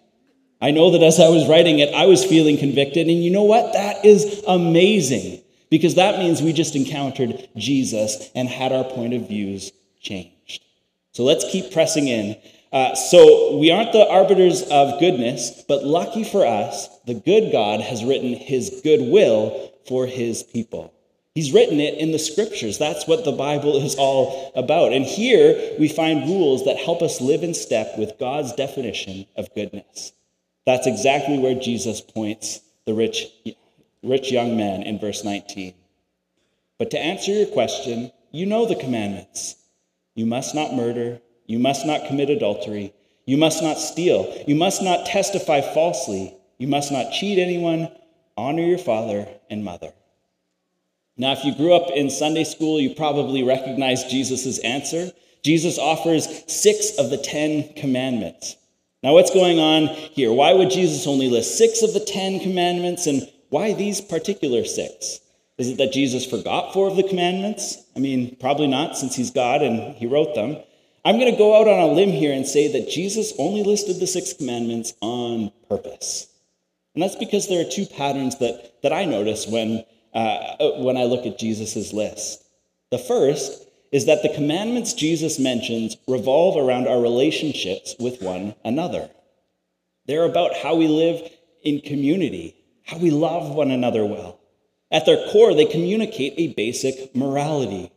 I 0.62 0.72
know 0.72 0.92
that 0.92 1.04
as 1.04 1.20
I 1.20 1.30
was 1.30 1.48
writing 1.48 1.80
it, 1.80 1.94
I 1.94 2.06
was 2.06 2.24
feeling 2.26 2.58
convicted, 2.58 3.08
and 3.08 3.24
you 3.24 3.32
know 3.32 3.44
what? 3.44 3.74
That 3.74 4.06
is 4.06 4.44
amazing 4.48 5.42
because 5.70 5.96
that 5.96 6.20
means 6.20 6.42
we 6.42 6.54
just 6.54 6.76
encountered 6.76 7.48
Jesus 7.56 8.30
and 8.34 8.48
had 8.48 8.72
our 8.72 8.84
point 8.84 9.14
of 9.14 9.28
views 9.28 9.72
changed. 10.00 10.64
So 11.12 11.24
let's 11.24 11.52
keep 11.52 11.72
pressing 11.72 12.08
in 12.08 12.38
uh, 12.72 12.96
so 12.96 13.58
we 13.58 13.72
aren't 13.72 13.94
the 13.94 14.08
arbiters 14.08 14.64
of 14.64 15.00
goodness, 15.00 15.64
but 15.68 15.84
lucky 15.84 16.24
for 16.24 16.46
us, 16.46 16.90
the 17.06 17.14
good 17.14 17.52
God 17.52 17.82
has 17.82 18.04
written 18.04 18.34
his 18.34 18.82
goodwill 18.84 19.72
for 19.88 20.06
his 20.06 20.44
people. 20.44 20.94
He's 21.34 21.54
written 21.54 21.80
it 21.80 22.00
in 22.00 22.12
the 22.12 22.20
scriptures. 22.20 22.80
That's 22.80 23.08
what 23.08 23.24
the 23.24 23.32
Bible 23.32 23.78
is 23.78 23.96
all 23.96 24.52
about. 24.56 24.92
And 24.92 25.06
here 25.06 25.76
we 25.80 25.88
find 25.88 26.28
rules 26.28 26.66
that 26.66 26.78
help 26.78 27.02
us 27.02 27.22
live 27.22 27.44
in 27.44 27.54
step 27.54 27.98
with 27.98 28.18
God's 28.20 28.54
definition 28.54 29.28
of 29.36 29.54
goodness. 29.54 30.14
That's 30.66 30.88
exactly 30.88 31.38
where 31.38 31.54
Jesus 31.54 32.02
points 32.02 32.62
the 32.86 32.94
rich, 32.94 33.28
rich 34.02 34.32
young 34.32 34.58
man 34.58 34.82
in 34.82 34.98
verse 34.98 35.24
19. 35.24 35.76
But 36.80 36.92
to 36.92 37.00
answer 37.00 37.32
your 37.32 37.46
question, 37.46 38.12
you 38.32 38.46
know 38.48 38.66
the 38.66 38.76
commandments. 38.76 39.56
You 40.16 40.26
must 40.26 40.56
not 40.56 40.74
murder. 40.74 41.22
You 41.48 41.60
must 41.60 41.86
not 41.86 42.08
commit 42.08 42.30
adultery. 42.30 42.94
You 43.26 43.38
must 43.38 43.64
not 43.64 43.80
steal. 43.80 44.44
You 44.48 44.56
must 44.56 44.84
not 44.84 45.06
testify 45.06 45.62
falsely. 45.62 46.36
You 46.60 46.68
must 46.68 46.92
not 46.92 47.12
cheat 47.12 47.40
anyone. 47.40 47.90
Honor 48.38 48.64
your 48.64 48.78
father 48.78 49.28
and 49.50 49.64
mother. 49.64 49.94
Now, 51.18 51.32
if 51.32 51.44
you 51.44 51.56
grew 51.56 51.74
up 51.74 51.90
in 51.96 52.10
Sunday 52.12 52.44
school, 52.44 52.80
you 52.80 52.94
probably 52.94 53.42
recognize 53.44 54.04
Jesus' 54.04 54.60
answer. 54.60 55.12
Jesus 55.44 55.80
offers 55.80 56.28
six 56.48 56.98
of 57.00 57.10
the 57.10 57.18
Ten 57.18 57.74
Commandments. 57.74 58.56
Now, 59.02 59.14
what's 59.14 59.34
going 59.34 59.60
on 59.60 59.88
here? 59.88 60.32
Why 60.32 60.54
would 60.54 60.70
Jesus 60.70 61.08
only 61.08 61.30
list 61.30 61.58
six 61.58 61.82
of 61.82 61.94
the 61.94 62.00
Ten 62.00 62.40
Commandments, 62.40 63.08
and 63.08 63.28
why 63.50 63.74
these 63.74 64.02
particular 64.02 64.66
six? 64.66 65.20
Is 65.58 65.70
it 65.70 65.78
that 65.78 65.92
Jesus 65.92 66.26
forgot 66.26 66.74
four 66.74 66.88
of 66.88 66.96
the 66.96 67.08
commandments? 67.08 67.78
I 67.96 68.00
mean, 68.00 68.36
probably 68.40 68.68
not, 68.68 68.98
since 68.98 69.16
he's 69.16 69.32
God 69.32 69.64
and 69.64 69.96
he 69.96 70.06
wrote 70.06 70.36
them. 70.36 70.58
I'm 71.08 71.20
going 71.20 71.32
to 71.32 71.38
go 71.38 71.58
out 71.58 71.70
on 71.70 71.80
a 71.80 71.94
limb 71.94 72.10
here 72.10 72.34
and 72.34 72.46
say 72.46 72.70
that 72.74 72.90
Jesus 72.90 73.32
only 73.40 73.64
listed 73.64 73.98
the 73.98 74.08
six 74.08 74.34
commandments 74.34 74.94
on 75.00 75.54
purpose. 75.70 76.28
And 76.94 77.02
that's 77.02 77.16
because 77.16 77.48
there 77.48 77.66
are 77.66 77.72
two 77.72 77.86
patterns 77.86 78.40
that, 78.40 78.82
that 78.84 78.92
I 78.92 79.06
notice 79.06 79.48
when, 79.48 79.86
uh, 80.14 80.58
when 80.80 80.98
I 80.98 81.06
look 81.06 81.26
at 81.26 81.40
Jesus' 81.40 81.94
list. 81.94 82.44
The 82.92 82.98
first 82.98 83.70
is 83.94 84.08
that 84.08 84.22
the 84.22 84.34
commandments 84.34 84.92
Jesus 84.92 85.40
mentions 85.40 85.96
revolve 86.10 86.58
around 86.58 86.90
our 86.90 87.00
relationships 87.00 87.96
with 87.98 88.22
one 88.22 88.54
another. 88.66 89.10
They're 90.08 90.26
about 90.26 90.58
how 90.58 90.76
we 90.76 90.90
live 90.90 91.22
in 91.64 91.80
community, 91.80 92.54
how 92.86 92.98
we 92.98 93.12
love 93.12 93.56
one 93.56 93.72
another 93.72 94.06
well. 94.06 94.42
At 94.92 95.06
their 95.06 95.26
core, 95.32 95.54
they 95.54 95.68
communicate 95.68 96.34
a 96.36 96.54
basic 96.54 97.16
morality. 97.16 97.94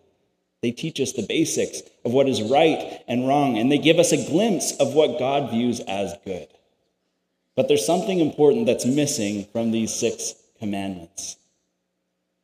They 0.62 0.72
teach 0.72 1.00
us 1.00 1.12
the 1.12 1.26
basics 1.26 1.80
of 2.04 2.12
what 2.12 2.28
is 2.28 2.42
right 2.42 3.02
and 3.08 3.26
wrong, 3.26 3.56
and 3.56 3.72
they 3.72 3.78
give 3.78 3.98
us 3.98 4.12
a 4.12 4.28
glimpse 4.28 4.72
of 4.78 4.94
what 4.94 5.18
God 5.18 5.50
views 5.50 5.80
as 5.80 6.14
good. 6.24 6.48
But 7.56 7.68
there's 7.68 7.86
something 7.86 8.20
important 8.20 8.66
that's 8.66 8.84
missing 8.84 9.46
from 9.52 9.70
these 9.70 9.92
six 9.92 10.34
commandments. 10.58 11.36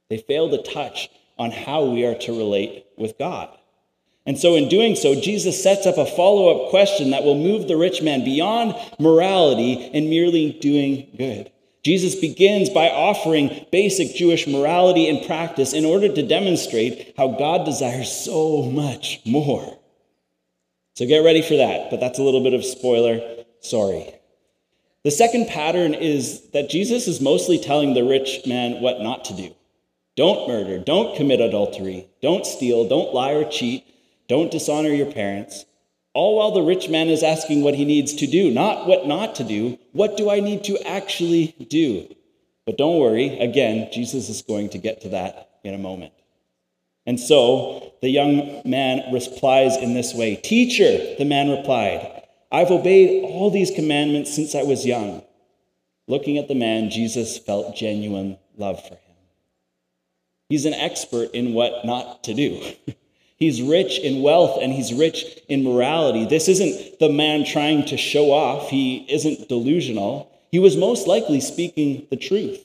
They 0.09 0.19
fail 0.19 0.51
to 0.51 0.63
touch 0.63 1.11
on 1.39 1.51
how 1.51 1.85
we 1.85 2.05
are 2.05 2.15
to 2.15 2.37
relate 2.37 2.87
with 2.97 3.19
God. 3.19 3.51
And 4.25 4.39
so, 4.39 4.57
in 4.57 4.69
doing 4.69 4.97
so, 4.97 5.15
Jesus 5.15 5.63
sets 5.63 5.87
up 5.87 5.99
a 5.99 6.07
follow 6.07 6.49
up 6.49 6.71
question 6.71 7.11
that 7.11 7.23
will 7.23 7.39
move 7.39 7.69
the 7.69 7.77
rich 7.77 8.03
man 8.03 8.25
beyond 8.25 8.75
morality 8.99 9.91
and 9.93 10.11
merely 10.11 10.53
doing 10.53 11.09
good. 11.17 11.53
Jesus 11.87 12.17
begins 12.17 12.69
by 12.69 12.91
offering 12.91 13.65
basic 13.71 14.13
Jewish 14.17 14.49
morality 14.49 15.09
and 15.09 15.25
practice 15.25 15.73
in 15.73 15.85
order 15.85 16.13
to 16.13 16.27
demonstrate 16.27 17.15
how 17.17 17.29
God 17.29 17.65
desires 17.65 18.11
so 18.11 18.65
much 18.65 19.21
more. 19.25 19.79
So 20.95 21.07
get 21.07 21.19
ready 21.19 21.43
for 21.43 21.57
that, 21.57 21.89
but 21.89 22.01
that's 22.01 22.19
a 22.19 22.25
little 22.25 22.43
bit 22.43 22.55
of 22.55 22.65
spoiler. 22.65 23.21
Sorry. 23.61 24.13
The 25.05 25.13
second 25.13 25.47
pattern 25.47 25.95
is 25.95 26.51
that 26.51 26.69
Jesus 26.69 27.07
is 27.07 27.21
mostly 27.21 27.57
telling 27.57 27.95
the 27.95 28.03
rich 28.03 28.45
man 28.49 28.83
what 28.83 29.01
not 29.01 29.25
to 29.27 29.35
do. 29.37 29.55
Don't 30.17 30.49
murder, 30.49 30.81
don't 30.81 31.17
commit 31.17 31.41
adultery, 31.41 32.09
don't 32.21 32.45
steal, 32.45 32.89
don't 32.89 33.15
lie 33.15 33.31
or 33.31 33.49
cheat, 33.49 33.87
don't 34.27 34.51
dishonor 34.51 34.89
your 34.89 35.13
parents. 35.13 35.65
All 36.17 36.37
while 36.37 36.51
the 36.51 36.63
rich 36.63 36.89
man 36.89 37.09
is 37.09 37.23
asking 37.23 37.61
what 37.61 37.75
he 37.75 37.85
needs 37.85 38.15
to 38.15 38.27
do, 38.27 38.51
not 38.51 38.87
what 38.87 39.07
not 39.07 39.35
to 39.35 39.45
do. 39.45 39.79
What 39.93 40.17
do 40.17 40.31
I 40.31 40.41
need 40.41 40.65
to 40.65 40.81
actually 40.89 41.55
do? 41.69 42.09
But 42.65 42.79
don't 42.79 42.99
worry, 42.99 43.39
again, 43.39 43.91
Jesus 43.93 44.31
is 44.31 44.41
going 44.41 44.71
to 44.71 44.79
get 44.79 45.03
to 45.03 45.11
that 45.11 45.51
in 45.63 45.75
a 45.75 45.79
moment. 45.79 46.15
And 47.05 47.21
so 47.21 47.93
the 48.01 48.09
young 48.09 48.63
man 48.65 49.13
replies 49.13 49.77
in 49.77 49.93
this 49.93 50.15
way 50.15 50.37
Teacher, 50.37 51.17
the 51.19 51.27
man 51.27 51.51
replied, 51.51 52.23
I've 52.51 52.71
obeyed 52.71 53.23
all 53.23 53.51
these 53.51 53.71
commandments 53.71 54.35
since 54.35 54.55
I 54.55 54.63
was 54.63 54.87
young. 54.87 55.23
Looking 56.09 56.39
at 56.39 56.49
the 56.49 56.55
man, 56.55 56.89
Jesus 56.89 57.37
felt 57.37 57.77
genuine 57.77 58.39
love 58.57 58.83
for 58.83 58.95
him. 58.95 59.17
He's 60.49 60.65
an 60.65 60.73
expert 60.73 61.33
in 61.35 61.53
what 61.53 61.85
not 61.85 62.25
to 62.25 62.33
do. 62.33 62.63
He's 63.37 63.61
rich 63.61 63.99
in 63.99 64.23
wealth 64.23 64.59
and 64.61 64.73
he's 64.73 64.95
rich 64.95 65.25
in 65.49 65.63
morality. 65.63 66.25
This 66.25 66.49
isn't 66.49 66.99
the 66.99 67.11
man 67.11 67.45
trying 67.45 67.85
to 67.87 67.97
show 67.97 68.33
off, 68.33 68.71
he 68.71 69.07
isn't 69.09 69.49
delusional. 69.49 70.31
He 70.51 70.59
was 70.59 70.77
most 70.77 71.07
likely 71.07 71.41
speaking 71.41 72.07
the 72.09 72.17
truth. 72.17 72.65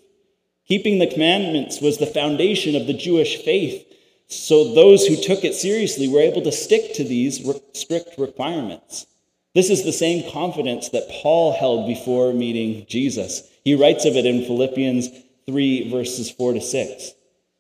Keeping 0.68 1.00
the 1.00 1.08
commandments 1.08 1.82
was 1.82 1.98
the 1.98 2.06
foundation 2.06 2.76
of 2.76 2.88
the 2.88 2.94
Jewish 2.94 3.44
faith, 3.44 3.86
so 4.28 4.74
those 4.74 5.06
who 5.06 5.18
took 5.18 5.44
it 5.44 5.54
seriously 5.54 6.08
were 6.08 6.22
able 6.22 6.42
to 6.44 6.52
stick 6.52 6.94
to 6.94 7.04
these 7.04 7.46
strict 7.74 8.18
requirements. 8.18 9.06
This 9.54 9.70
is 9.70 9.84
the 9.84 9.92
same 9.92 10.32
confidence 10.32 10.88
that 10.90 11.10
Paul 11.22 11.52
held 11.52 11.88
before 11.88 12.32
meeting 12.32 12.86
Jesus. 12.88 13.44
He 13.66 13.76
writes 13.76 14.06
of 14.06 14.16
it 14.16 14.26
in 14.26 14.46
Philippians 14.46 15.10
3, 15.46 15.90
verses 15.90 16.32
4 16.32 16.54
to 16.54 16.62
6. 16.62 17.12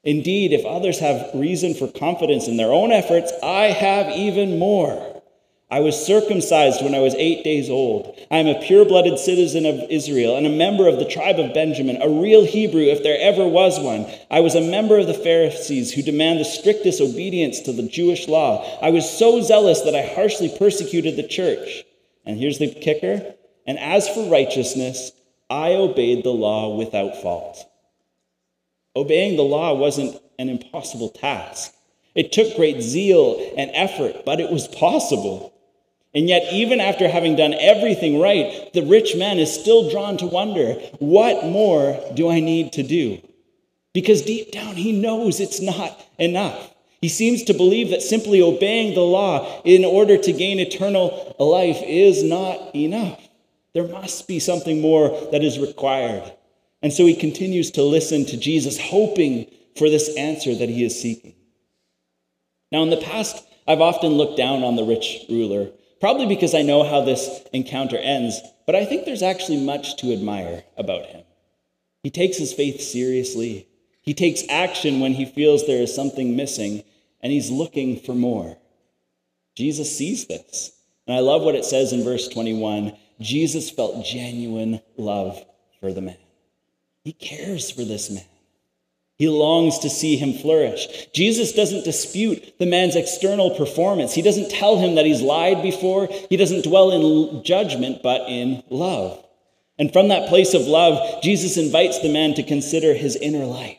Indeed, 0.04 0.52
if 0.52 0.66
others 0.66 1.00
have 1.00 1.30
reason 1.34 1.74
for 1.74 1.88
confidence 1.88 2.48
in 2.48 2.58
their 2.58 2.72
own 2.72 2.92
efforts, 2.92 3.32
I 3.44 3.66
have 3.66 4.16
even 4.16 4.58
more. 4.58 5.22
I 5.70 5.80
was 5.80 6.06
circumcised 6.06 6.84
when 6.84 6.94
I 6.94 7.00
was 7.00 7.16
eight 7.16 7.46
days 7.46 7.70
old. 7.70 8.20
I 8.30 8.38
am 8.38 8.48
a 8.48 8.62
pure 8.62 8.84
blooded 8.84 9.18
citizen 9.18 9.66
of 9.66 9.90
Israel 9.90 10.36
and 10.36 10.46
a 10.46 10.50
member 10.50 10.88
of 10.88 11.00
the 11.00 11.06
tribe 11.06 11.40
of 11.40 11.54
Benjamin, 11.54 12.02
a 12.02 12.10
real 12.10 12.44
Hebrew 12.44 12.82
if 12.82 13.04
there 13.04 13.18
ever 13.22 13.48
was 13.48 13.80
one. 13.80 14.06
I 14.30 14.42
was 14.42 14.56
a 14.56 14.62
member 14.62 14.98
of 14.98 15.08
the 15.08 15.14
Pharisees 15.14 15.94
who 15.94 16.02
demand 16.02 16.40
the 16.40 16.46
strictest 16.46 17.00
obedience 17.00 17.62
to 17.62 17.72
the 17.72 17.88
Jewish 17.88 18.28
law. 18.28 18.80
I 18.82 18.90
was 18.90 19.10
so 19.10 19.42
zealous 19.42 19.82
that 19.82 19.96
I 19.96 20.14
harshly 20.14 20.54
persecuted 20.60 21.16
the 21.16 21.28
church. 21.28 21.84
And 22.26 22.38
here's 22.38 22.60
the 22.60 22.74
kicker 22.74 23.36
and 23.66 23.80
as 23.80 24.10
for 24.10 24.28
righteousness, 24.30 25.12
I 25.50 25.74
obeyed 25.74 26.24
the 26.24 26.34
law 26.34 26.76
without 26.76 27.22
fault. 27.22 27.66
Obeying 28.96 29.38
the 29.38 29.44
law 29.44 29.74
wasn't 29.74 30.18
an 30.38 30.50
impossible 30.50 31.10
task. 31.10 31.74
It 32.14 32.32
took 32.32 32.56
great 32.56 32.82
zeal 32.82 33.54
and 33.58 33.72
effort, 33.74 34.26
but 34.26 34.40
it 34.40 34.52
was 34.52 34.68
possible. 34.68 35.54
And 36.14 36.28
yet, 36.28 36.52
even 36.52 36.82
after 36.82 37.08
having 37.08 37.38
done 37.38 37.54
everything 37.54 38.20
right, 38.20 38.70
the 38.74 38.86
rich 38.86 39.16
man 39.16 39.40
is 39.40 39.54
still 39.54 39.90
drawn 39.90 40.18
to 40.18 40.26
wonder 40.26 40.74
what 41.00 41.46
more 41.46 41.98
do 42.14 42.30
I 42.30 42.42
need 42.42 42.74
to 42.74 42.84
do? 42.84 43.22
Because 43.94 44.22
deep 44.22 44.52
down, 44.52 44.76
he 44.76 44.92
knows 44.92 45.40
it's 45.40 45.62
not 45.62 45.98
enough. 46.18 46.74
He 47.02 47.10
seems 47.10 47.44
to 47.44 47.54
believe 47.54 47.90
that 47.90 48.02
simply 48.02 48.42
obeying 48.42 48.94
the 48.94 49.02
law 49.02 49.62
in 49.64 49.86
order 49.86 50.18
to 50.18 50.34
gain 50.34 50.60
eternal 50.60 51.36
life 51.40 51.82
is 51.82 52.24
not 52.24 52.76
enough. 52.76 53.20
There 53.74 53.88
must 53.88 54.28
be 54.28 54.40
something 54.40 54.82
more 54.82 55.10
that 55.32 55.44
is 55.44 55.60
required. 55.60 56.32
And 56.82 56.92
so 56.92 57.06
he 57.06 57.16
continues 57.16 57.72
to 57.72 57.84
listen 57.84 58.26
to 58.26 58.38
Jesus, 58.38 58.80
hoping 58.80 59.48
for 59.78 59.90
this 59.90 60.16
answer 60.16 60.56
that 60.56 60.70
he 60.70 60.84
is 60.84 61.00
seeking. 61.00 61.36
Now, 62.72 62.84
in 62.84 62.90
the 62.90 62.98
past, 62.98 63.46
I've 63.68 63.82
often 63.82 64.14
looked 64.14 64.38
down 64.38 64.64
on 64.64 64.76
the 64.76 64.84
rich 64.84 65.26
ruler, 65.30 65.70
probably 66.00 66.26
because 66.26 66.56
I 66.56 66.62
know 66.62 66.84
how 66.84 67.02
this 67.02 67.30
encounter 67.54 67.98
ends, 67.98 68.40
but 68.66 68.76
I 68.76 68.86
think 68.86 69.06
there's 69.06 69.22
actually 69.22 69.64
much 69.64 69.98
to 69.98 70.14
admire 70.14 70.64
about 70.78 71.06
him. 71.06 71.24
He 72.04 72.10
takes 72.10 72.38
his 72.38 72.54
faith 72.54 72.82
seriously, 72.82 73.68
he 74.02 74.16
takes 74.16 74.44
action 74.50 75.00
when 75.00 75.14
he 75.14 75.26
feels 75.26 75.68
there 75.68 75.84
is 75.84 75.94
something 75.94 76.36
missing, 76.36 76.84
and 77.22 77.32
he's 77.32 77.52
looking 77.52 78.00
for 78.00 78.16
more. 78.16 78.58
Jesus 79.56 79.96
sees 79.96 80.26
this. 80.26 80.72
And 81.06 81.16
I 81.16 81.20
love 81.20 81.44
what 81.44 81.56
it 81.56 81.66
says 81.66 81.94
in 81.94 82.04
verse 82.04 82.28
21 82.28 82.98
Jesus 83.20 83.70
felt 83.70 84.04
genuine 84.04 84.82
love 84.98 85.44
for 85.80 85.94
the 85.94 86.02
man. 86.02 86.18
He 87.04 87.14
cares 87.14 87.72
for 87.72 87.84
this 87.84 88.10
man. 88.10 88.26
He 89.18 89.30
longs 89.30 89.78
to 89.80 89.90
see 89.90 90.18
him 90.18 90.34
flourish. 90.34 90.88
Jesus 91.14 91.52
doesn't 91.54 91.84
dispute 91.84 92.58
the 92.58 92.66
man's 92.66 92.96
external 92.96 93.52
performance. 93.52 94.14
He 94.14 94.24
doesn't 94.24 94.50
tell 94.50 94.80
him 94.80 94.96
that 94.96 95.06
he's 95.06 95.22
lied 95.22 95.62
before. 95.62 96.08
He 96.30 96.38
doesn't 96.38 96.64
dwell 96.64 96.90
in 96.90 97.44
judgment, 97.44 98.02
but 98.02 98.28
in 98.28 98.64
love. 98.72 99.24
And 99.78 99.94
from 99.94 100.08
that 100.08 100.28
place 100.28 100.56
of 100.56 100.64
love, 100.64 101.22
Jesus 101.22 101.58
invites 101.58 102.00
the 102.00 102.12
man 102.12 102.34
to 102.34 102.42
consider 102.42 102.96
his 102.96 103.16
inner 103.16 103.46
life, 103.46 103.78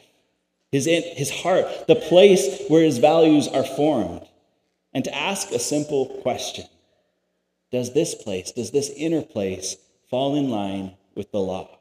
his, 0.71 0.87
in, 0.87 1.02
his 1.17 1.31
heart, 1.31 1.67
the 1.88 1.97
place 1.97 2.62
where 2.69 2.85
his 2.85 2.99
values 2.99 3.49
are 3.49 3.64
formed, 3.64 4.26
and 4.93 5.05
to 5.05 5.12
ask 5.12 5.50
a 5.50 5.59
simple 5.59 6.07
question 6.23 6.67
Does 7.73 7.95
this 7.95 8.14
place, 8.14 8.52
does 8.52 8.71
this 8.71 8.91
inner 8.91 9.23
place 9.23 9.76
fall 10.09 10.37
in 10.37 10.50
line 10.50 10.93
with 11.17 11.33
the 11.33 11.41
law? 11.41 11.79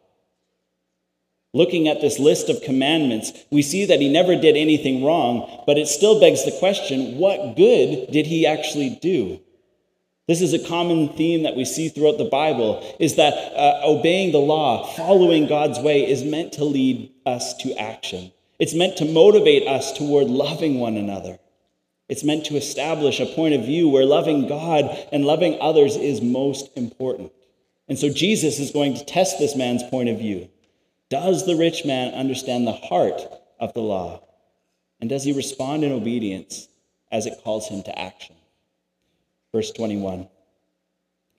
Looking 1.53 1.89
at 1.89 1.99
this 1.99 2.17
list 2.17 2.49
of 2.49 2.61
commandments, 2.61 3.33
we 3.51 3.61
see 3.61 3.85
that 3.85 3.99
he 3.99 4.07
never 4.07 4.35
did 4.35 4.55
anything 4.55 5.03
wrong, 5.03 5.63
but 5.67 5.77
it 5.77 5.87
still 5.87 6.19
begs 6.19 6.45
the 6.45 6.57
question 6.59 7.17
what 7.17 7.57
good 7.57 8.09
did 8.11 8.25
he 8.25 8.47
actually 8.47 8.97
do? 9.01 9.39
This 10.27 10.41
is 10.41 10.53
a 10.53 10.65
common 10.65 11.09
theme 11.09 11.43
that 11.43 11.57
we 11.57 11.65
see 11.65 11.89
throughout 11.89 12.17
the 12.17 12.23
Bible 12.23 12.95
is 13.01 13.15
that 13.15 13.33
uh, 13.33 13.81
obeying 13.83 14.31
the 14.31 14.37
law, 14.37 14.85
following 14.93 15.47
God's 15.47 15.77
way 15.79 16.09
is 16.09 16.23
meant 16.23 16.53
to 16.53 16.63
lead 16.63 17.11
us 17.25 17.53
to 17.57 17.73
action. 17.77 18.31
It's 18.57 18.73
meant 18.73 18.95
to 18.97 19.05
motivate 19.05 19.67
us 19.67 19.91
toward 19.91 20.27
loving 20.27 20.79
one 20.79 20.95
another. 20.95 21.37
It's 22.07 22.23
meant 22.23 22.45
to 22.45 22.55
establish 22.55 23.19
a 23.19 23.25
point 23.25 23.55
of 23.55 23.65
view 23.65 23.89
where 23.89 24.05
loving 24.05 24.47
God 24.47 24.85
and 25.11 25.25
loving 25.25 25.57
others 25.59 25.97
is 25.97 26.21
most 26.21 26.69
important. 26.77 27.33
And 27.89 27.99
so 27.99 28.09
Jesus 28.09 28.59
is 28.59 28.71
going 28.71 28.93
to 28.93 29.03
test 29.03 29.37
this 29.37 29.55
man's 29.55 29.83
point 29.83 30.07
of 30.07 30.19
view. 30.19 30.47
Does 31.11 31.45
the 31.45 31.57
rich 31.57 31.83
man 31.83 32.13
understand 32.13 32.65
the 32.65 32.71
heart 32.71 33.21
of 33.59 33.73
the 33.73 33.81
law? 33.81 34.23
And 35.01 35.09
does 35.09 35.25
he 35.25 35.33
respond 35.33 35.83
in 35.83 35.91
obedience 35.91 36.69
as 37.11 37.25
it 37.25 37.43
calls 37.43 37.67
him 37.67 37.83
to 37.83 37.99
action? 37.99 38.35
Verse 39.51 39.71
21 39.71 40.29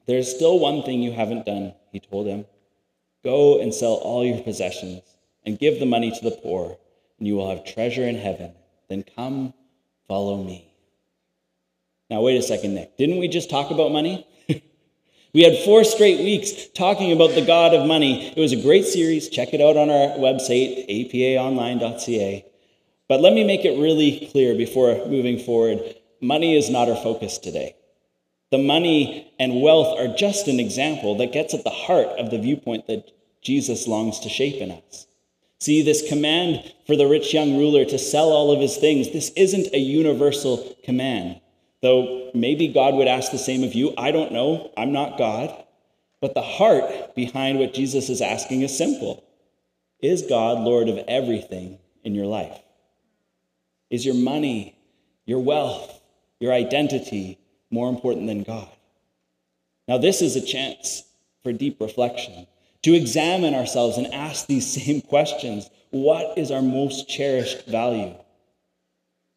There 0.04 0.18
is 0.18 0.30
still 0.30 0.58
one 0.58 0.82
thing 0.82 1.00
you 1.00 1.12
haven't 1.12 1.46
done, 1.46 1.72
he 1.90 2.00
told 2.00 2.26
him. 2.26 2.44
Go 3.24 3.62
and 3.62 3.72
sell 3.72 3.94
all 3.94 4.26
your 4.26 4.42
possessions 4.42 5.00
and 5.46 5.58
give 5.58 5.80
the 5.80 5.86
money 5.86 6.10
to 6.10 6.22
the 6.22 6.36
poor, 6.42 6.76
and 7.18 7.26
you 7.26 7.36
will 7.36 7.48
have 7.48 7.64
treasure 7.64 8.06
in 8.06 8.16
heaven. 8.16 8.52
Then 8.90 9.04
come, 9.16 9.54
follow 10.06 10.44
me. 10.44 10.70
Now, 12.10 12.20
wait 12.20 12.36
a 12.36 12.42
second, 12.42 12.74
Nick. 12.74 12.98
Didn't 12.98 13.20
we 13.20 13.28
just 13.28 13.48
talk 13.48 13.70
about 13.70 13.90
money? 13.90 14.26
we 15.34 15.42
had 15.42 15.64
four 15.64 15.82
straight 15.84 16.18
weeks 16.18 16.68
talking 16.74 17.12
about 17.12 17.34
the 17.34 17.44
God 17.44 17.74
of 17.74 17.86
money. 17.86 18.32
It 18.36 18.40
was 18.40 18.52
a 18.52 18.60
great 18.60 18.84
series. 18.84 19.28
Check 19.28 19.54
it 19.54 19.60
out 19.60 19.76
on 19.76 19.90
our 19.90 20.18
website, 20.18 20.88
apaonline.ca. 20.88 22.44
But 23.08 23.20
let 23.20 23.32
me 23.32 23.44
make 23.44 23.64
it 23.64 23.80
really 23.80 24.28
clear 24.30 24.54
before 24.54 25.06
moving 25.06 25.38
forward 25.38 25.96
money 26.20 26.56
is 26.56 26.70
not 26.70 26.88
our 26.88 26.96
focus 26.96 27.38
today. 27.38 27.74
The 28.50 28.58
money 28.58 29.32
and 29.38 29.60
wealth 29.60 29.98
are 29.98 30.14
just 30.16 30.46
an 30.48 30.60
example 30.60 31.16
that 31.16 31.32
gets 31.32 31.52
at 31.52 31.64
the 31.64 31.70
heart 31.70 32.08
of 32.18 32.30
the 32.30 32.38
viewpoint 32.38 32.86
that 32.86 33.10
Jesus 33.42 33.86
longs 33.86 34.20
to 34.20 34.28
shape 34.28 34.56
in 34.56 34.70
us. 34.70 35.06
See, 35.58 35.82
this 35.82 36.08
command 36.08 36.72
for 36.86 36.96
the 36.96 37.06
rich 37.06 37.34
young 37.34 37.56
ruler 37.56 37.84
to 37.84 37.98
sell 37.98 38.30
all 38.30 38.50
of 38.50 38.60
his 38.60 38.76
things, 38.76 39.12
this 39.12 39.30
isn't 39.36 39.72
a 39.72 39.78
universal 39.78 40.76
command. 40.84 41.40
Though 41.82 42.30
maybe 42.32 42.68
God 42.68 42.94
would 42.94 43.08
ask 43.08 43.32
the 43.32 43.38
same 43.38 43.64
of 43.64 43.74
you. 43.74 43.92
I 43.98 44.12
don't 44.12 44.32
know. 44.32 44.70
I'm 44.76 44.92
not 44.92 45.18
God. 45.18 45.54
But 46.20 46.34
the 46.34 46.42
heart 46.42 47.16
behind 47.16 47.58
what 47.58 47.74
Jesus 47.74 48.08
is 48.08 48.20
asking 48.20 48.62
is 48.62 48.76
simple 48.76 49.24
Is 50.00 50.22
God 50.22 50.60
Lord 50.60 50.88
of 50.88 50.98
everything 51.08 51.78
in 52.04 52.14
your 52.14 52.26
life? 52.26 52.58
Is 53.90 54.06
your 54.06 54.14
money, 54.14 54.78
your 55.26 55.40
wealth, 55.40 56.00
your 56.38 56.52
identity, 56.52 57.38
more 57.70 57.88
important 57.88 58.28
than 58.28 58.44
God? 58.44 58.68
Now, 59.88 59.98
this 59.98 60.22
is 60.22 60.36
a 60.36 60.40
chance 60.40 61.02
for 61.42 61.52
deep 61.52 61.80
reflection, 61.80 62.46
to 62.82 62.94
examine 62.94 63.54
ourselves 63.54 63.98
and 63.98 64.06
ask 64.14 64.46
these 64.46 64.72
same 64.84 65.00
questions. 65.00 65.68
What 65.90 66.38
is 66.38 66.52
our 66.52 66.62
most 66.62 67.08
cherished 67.08 67.66
value? 67.66 68.14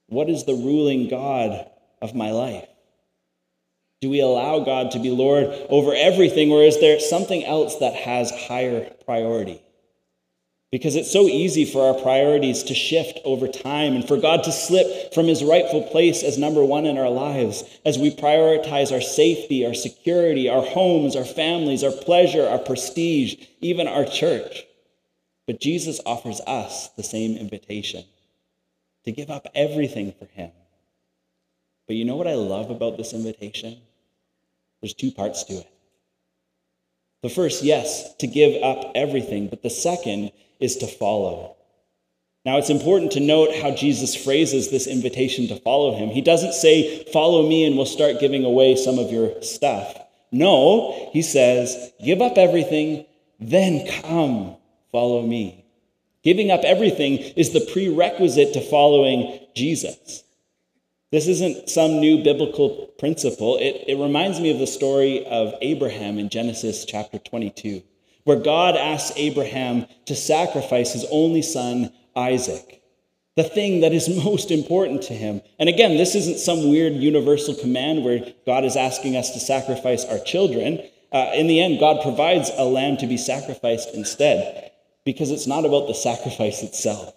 What 0.08 0.30
is 0.30 0.46
the 0.46 0.54
ruling 0.54 1.10
God 1.10 1.68
of 2.06 2.16
my 2.16 2.32
life? 2.32 2.68
Do 4.02 4.10
we 4.10 4.22
allow 4.22 4.60
God 4.60 4.92
to 4.92 5.00
be 5.00 5.10
Lord 5.10 5.46
over 5.70 5.94
everything, 5.94 6.52
or 6.52 6.62
is 6.62 6.80
there 6.80 7.00
something 7.00 7.44
else 7.44 7.78
that 7.78 7.96
has 7.96 8.30
higher 8.32 8.92
priority? 9.04 9.62
Because 10.72 10.96
it's 10.96 11.12
so 11.12 11.28
easy 11.28 11.66
for 11.66 11.88
our 11.88 12.02
priorities 12.02 12.64
to 12.64 12.76
shift 12.76 13.20
over 13.24 13.48
time 13.48 13.96
and 13.96 14.08
for 14.08 14.18
God 14.18 14.44
to 14.44 14.52
slip 14.52 15.14
from 15.14 15.26
his 15.26 15.44
rightful 15.44 15.84
place 15.84 16.22
as 16.22 16.38
number 16.38 16.64
one 16.64 16.86
in 16.86 16.98
our 16.98 17.10
lives 17.10 17.64
as 17.86 17.98
we 17.98 18.12
prioritize 18.12 18.92
our 18.92 19.02
safety, 19.02 19.66
our 19.66 19.74
security, 19.74 20.50
our 20.50 20.62
homes, 20.64 21.16
our 21.16 21.26
families, 21.26 21.84
our 21.84 21.92
pleasure, 21.92 22.46
our 22.46 22.60
prestige, 22.60 23.36
even 23.62 23.88
our 23.88 24.06
church. 24.06 24.66
But 25.48 25.62
Jesus 25.62 26.02
offers 26.06 26.42
us 26.42 26.90
the 26.90 27.04
same 27.04 27.38
invitation 27.38 28.04
to 29.06 29.12
give 29.12 29.30
up 29.30 29.48
everything 29.56 30.14
for 30.20 30.26
him. 30.26 30.52
But 31.88 31.96
you 31.96 32.06
know 32.06 32.16
what 32.16 32.28
I 32.28 32.36
love 32.36 32.72
about 32.72 32.98
this 32.98 33.14
invitation? 33.14 33.78
There's 34.82 34.94
two 34.94 35.12
parts 35.12 35.44
to 35.46 35.54
it. 35.54 35.68
The 37.22 37.30
first, 37.30 37.64
yes, 37.64 38.14
to 38.18 38.28
give 38.28 38.62
up 38.62 38.92
everything, 38.96 39.48
but 39.48 39.64
the 39.64 39.70
second 39.70 40.32
is 40.60 40.78
to 40.78 40.88
follow. 40.88 41.56
Now, 42.46 42.58
it's 42.58 42.70
important 42.70 43.12
to 43.14 43.20
note 43.20 43.56
how 43.56 43.72
Jesus 43.72 44.16
phrases 44.16 44.70
this 44.70 44.86
invitation 44.86 45.48
to 45.48 45.60
follow 45.62 45.96
him. 45.96 46.10
He 46.10 46.22
doesn't 46.22 46.54
say, 46.54 47.04
Follow 47.12 47.48
me 47.48 47.66
and 47.66 47.76
we'll 47.76 47.88
start 47.88 48.20
giving 48.20 48.46
away 48.46 48.76
some 48.76 49.00
of 49.00 49.12
your 49.12 49.42
stuff. 49.42 49.98
No, 50.32 51.10
he 51.12 51.24
says, 51.24 51.92
Give 52.04 52.22
up 52.22 52.38
everything, 52.38 53.06
then 53.40 53.88
come, 54.04 54.58
follow 54.92 55.26
me. 55.26 55.66
Giving 56.24 56.52
up 56.52 56.62
everything 56.64 57.18
is 57.18 57.54
the 57.54 57.68
prerequisite 57.72 58.54
to 58.54 58.62
following 58.62 59.40
Jesus. 59.56 60.24
This 61.16 61.30
isn't 61.30 61.70
some 61.70 62.02
new 62.02 62.26
biblical 62.26 62.92
principle. 63.00 63.56
It, 63.56 63.86
it 63.88 63.98
reminds 63.98 64.42
me 64.42 64.52
of 64.52 64.60
the 64.60 64.68
story 64.68 65.26
of 65.26 65.54
Abraham 65.62 66.20
in 66.20 66.28
Genesis 66.28 66.84
chapter 66.84 67.20
22 67.20 67.82
where 68.26 68.36
God 68.36 68.76
asks 68.76 69.14
Abraham 69.16 69.86
to 70.08 70.14
sacrifice 70.14 70.92
his 70.92 71.06
only 71.10 71.42
son, 71.42 71.94
Isaac, 72.18 72.82
the 73.38 73.46
thing 73.46 73.80
that 73.80 73.94
is 73.94 74.10
most 74.26 74.52
important 74.52 75.04
to 75.04 75.14
him. 75.14 75.42
And 75.58 75.70
again, 75.70 75.96
this 75.96 76.16
isn't 76.16 76.40
some 76.40 76.70
weird 76.70 76.96
universal 76.96 77.56
command 77.56 78.04
where 78.04 78.34
God 78.46 78.66
is 78.66 78.76
asking 78.76 79.16
us 79.16 79.32
to 79.32 79.40
sacrifice 79.40 80.04
our 80.04 80.20
children. 80.20 80.84
Uh, 81.14 81.32
in 81.34 81.48
the 81.48 81.62
end, 81.62 81.80
God 81.80 82.02
provides 82.02 82.52
a 82.58 82.66
lamb 82.66 82.98
to 82.98 83.08
be 83.08 83.16
sacrificed 83.16 83.94
instead, 83.94 84.70
because 85.06 85.32
it's 85.32 85.48
not 85.48 85.64
about 85.64 85.88
the 85.88 85.96
sacrifice 85.96 86.62
itself. 86.62 87.15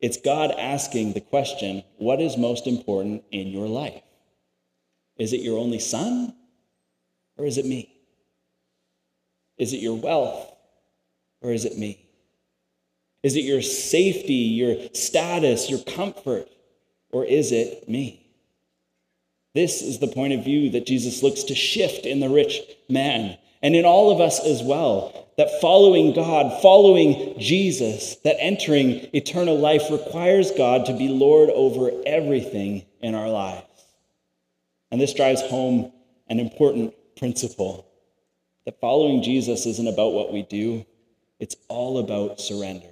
It's 0.00 0.18
God 0.18 0.52
asking 0.58 1.12
the 1.12 1.20
question 1.20 1.82
what 1.96 2.20
is 2.20 2.36
most 2.36 2.66
important 2.66 3.24
in 3.30 3.48
your 3.48 3.66
life? 3.66 4.02
Is 5.16 5.32
it 5.32 5.40
your 5.40 5.58
only 5.58 5.78
son, 5.78 6.34
or 7.38 7.46
is 7.46 7.58
it 7.58 7.64
me? 7.64 7.92
Is 9.58 9.72
it 9.72 9.78
your 9.78 9.96
wealth 9.96 10.52
or 11.40 11.52
is 11.52 11.64
it 11.64 11.78
me? 11.78 12.04
Is 13.22 13.36
it 13.36 13.44
your 13.44 13.62
safety, 13.62 14.34
your 14.34 14.76
status, 14.92 15.70
your 15.70 15.80
comfort, 15.80 16.48
or 17.10 17.24
is 17.24 17.52
it 17.52 17.88
me? 17.88 18.22
This 19.54 19.80
is 19.80 19.98
the 19.98 20.08
point 20.08 20.34
of 20.34 20.44
view 20.44 20.70
that 20.70 20.86
Jesus 20.86 21.22
looks 21.22 21.42
to 21.44 21.54
shift 21.54 22.04
in 22.04 22.20
the 22.20 22.28
rich 22.28 22.60
man 22.88 23.38
and 23.66 23.74
in 23.74 23.84
all 23.84 24.12
of 24.12 24.20
us 24.20 24.38
as 24.46 24.62
well. 24.62 25.28
That 25.38 25.60
following 25.60 26.14
God, 26.14 26.62
following 26.62 27.34
Jesus, 27.36 28.14
that 28.22 28.36
entering 28.38 29.08
eternal 29.12 29.58
life 29.58 29.90
requires 29.90 30.52
God 30.52 30.86
to 30.86 30.96
be 30.96 31.08
Lord 31.08 31.50
over 31.50 31.90
everything 32.06 32.86
in 33.00 33.16
our 33.16 33.28
lives. 33.28 33.66
And 34.92 35.00
this 35.00 35.14
drives 35.14 35.42
home 35.42 35.90
an 36.28 36.38
important 36.38 36.94
principle 37.16 37.88
that 38.66 38.80
following 38.80 39.20
Jesus 39.24 39.66
isn't 39.66 39.88
about 39.88 40.12
what 40.12 40.32
we 40.32 40.42
do, 40.42 40.86
it's 41.40 41.56
all 41.66 41.98
about 41.98 42.40
surrender. 42.40 42.86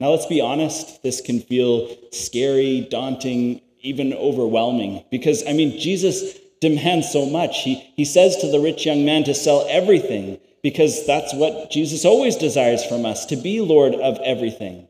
Now, 0.00 0.12
let's 0.12 0.24
be 0.24 0.40
honest, 0.40 1.02
this 1.02 1.20
can 1.20 1.40
feel 1.40 1.94
scary, 2.10 2.88
daunting, 2.90 3.60
even 3.80 4.14
overwhelming, 4.14 5.04
because, 5.10 5.46
I 5.46 5.52
mean, 5.52 5.78
Jesus 5.78 6.38
demands 6.68 7.10
so 7.10 7.26
much. 7.26 7.62
He, 7.62 7.74
he 7.96 8.04
says 8.04 8.36
to 8.38 8.48
the 8.48 8.60
rich 8.60 8.86
young 8.86 9.04
man 9.04 9.24
to 9.24 9.34
sell 9.34 9.66
everything, 9.68 10.38
because 10.62 11.06
that's 11.06 11.34
what 11.34 11.70
Jesus 11.70 12.04
always 12.04 12.36
desires 12.36 12.84
from 12.84 13.04
us 13.04 13.26
to 13.26 13.36
be 13.36 13.60
Lord 13.60 13.94
of 13.94 14.18
everything. 14.24 14.88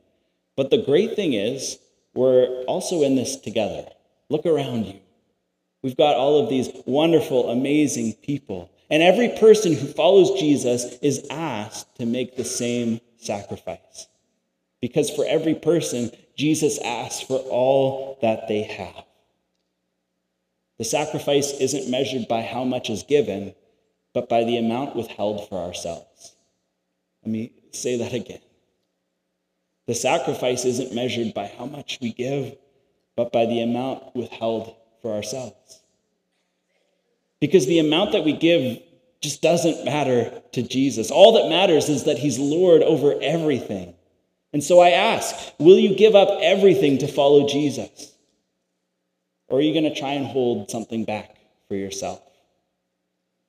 But 0.56 0.70
the 0.70 0.82
great 0.82 1.16
thing 1.16 1.34
is, 1.34 1.78
we're 2.14 2.46
also 2.66 3.02
in 3.02 3.14
this 3.16 3.36
together. 3.36 3.86
Look 4.30 4.46
around 4.46 4.86
you. 4.86 5.00
We've 5.82 5.96
got 5.96 6.16
all 6.16 6.42
of 6.42 6.48
these 6.48 6.70
wonderful, 6.86 7.50
amazing 7.50 8.14
people 8.14 8.70
and 8.90 9.02
every 9.02 9.30
person 9.40 9.72
who 9.72 9.86
follows 9.86 10.40
Jesus 10.40 10.84
is 11.02 11.26
asked 11.30 11.96
to 11.96 12.06
make 12.06 12.36
the 12.36 12.44
same 12.44 13.00
sacrifice. 13.18 14.06
Because 14.80 15.10
for 15.10 15.24
every 15.26 15.54
person, 15.54 16.10
Jesus 16.36 16.78
asks 16.78 17.22
for 17.22 17.38
all 17.38 18.18
that 18.22 18.46
they 18.48 18.62
have. 18.62 19.05
The 20.78 20.84
sacrifice 20.84 21.52
isn't 21.52 21.90
measured 21.90 22.28
by 22.28 22.42
how 22.42 22.64
much 22.64 22.90
is 22.90 23.02
given, 23.02 23.54
but 24.12 24.28
by 24.28 24.44
the 24.44 24.58
amount 24.58 24.96
withheld 24.96 25.48
for 25.48 25.58
ourselves. 25.58 26.36
Let 27.24 27.32
me 27.32 27.52
say 27.72 27.98
that 27.98 28.12
again. 28.12 28.40
The 29.86 29.94
sacrifice 29.94 30.64
isn't 30.64 30.94
measured 30.94 31.32
by 31.32 31.46
how 31.46 31.66
much 31.66 31.98
we 32.00 32.12
give, 32.12 32.56
but 33.16 33.32
by 33.32 33.46
the 33.46 33.60
amount 33.60 34.14
withheld 34.14 34.74
for 35.00 35.14
ourselves. 35.14 35.80
Because 37.40 37.66
the 37.66 37.78
amount 37.78 38.12
that 38.12 38.24
we 38.24 38.32
give 38.32 38.80
just 39.20 39.42
doesn't 39.42 39.84
matter 39.84 40.42
to 40.52 40.62
Jesus. 40.62 41.10
All 41.10 41.32
that 41.32 41.48
matters 41.48 41.88
is 41.88 42.04
that 42.04 42.18
he's 42.18 42.38
Lord 42.38 42.82
over 42.82 43.14
everything. 43.22 43.94
And 44.52 44.62
so 44.62 44.80
I 44.80 44.90
ask, 44.90 45.34
will 45.58 45.78
you 45.78 45.94
give 45.94 46.14
up 46.14 46.38
everything 46.42 46.98
to 46.98 47.08
follow 47.08 47.48
Jesus? 47.48 48.12
Or 49.48 49.58
are 49.58 49.62
you 49.62 49.72
going 49.72 49.92
to 49.92 49.98
try 49.98 50.12
and 50.12 50.26
hold 50.26 50.70
something 50.70 51.04
back 51.04 51.36
for 51.68 51.74
yourself? 51.74 52.20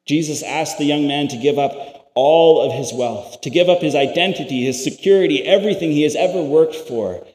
Jesus 0.06 0.44
asked 0.44 0.78
the 0.78 0.86
young 0.86 1.08
man 1.08 1.28
to 1.30 1.38
give 1.38 1.58
up 1.58 2.12
all 2.16 2.62
of 2.62 2.74
his 2.74 2.94
wealth, 2.94 3.42
to 3.42 3.50
give 3.50 3.70
up 3.70 3.82
his 3.82 3.96
identity, 3.96 4.66
his 4.66 4.84
security, 4.84 5.44
everything 5.44 5.92
he 5.92 6.04
has 6.04 6.16
ever 6.16 6.42
worked 6.42 6.76
for. 6.76 7.26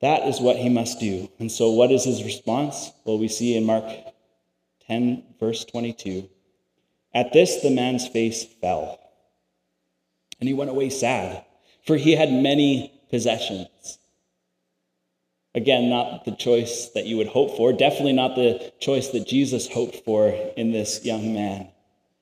That 0.00 0.26
is 0.26 0.40
what 0.40 0.56
he 0.56 0.68
must 0.68 0.98
do. 0.98 1.30
And 1.38 1.50
so, 1.50 1.70
what 1.70 1.92
is 1.92 2.04
his 2.04 2.24
response? 2.24 2.90
Well, 3.04 3.18
we 3.18 3.28
see 3.28 3.56
in 3.56 3.64
Mark 3.64 3.84
10, 4.86 5.22
verse 5.38 5.64
22. 5.64 6.28
At 7.14 7.32
this, 7.32 7.62
the 7.62 7.70
man's 7.70 8.08
face 8.08 8.44
fell, 8.60 8.98
and 10.40 10.48
he 10.48 10.54
went 10.54 10.70
away 10.70 10.90
sad, 10.90 11.44
for 11.86 11.96
he 11.96 12.16
had 12.16 12.32
many 12.32 12.92
possessions. 13.08 13.98
Again, 15.54 15.88
not 15.88 16.24
the 16.24 16.32
choice 16.32 16.88
that 16.94 17.06
you 17.06 17.16
would 17.16 17.28
hope 17.28 17.56
for, 17.56 17.72
definitely 17.72 18.12
not 18.12 18.34
the 18.34 18.72
choice 18.80 19.08
that 19.10 19.26
Jesus 19.26 19.68
hoped 19.68 20.04
for 20.04 20.28
in 20.56 20.72
this 20.72 21.04
young 21.04 21.32
man. 21.32 21.68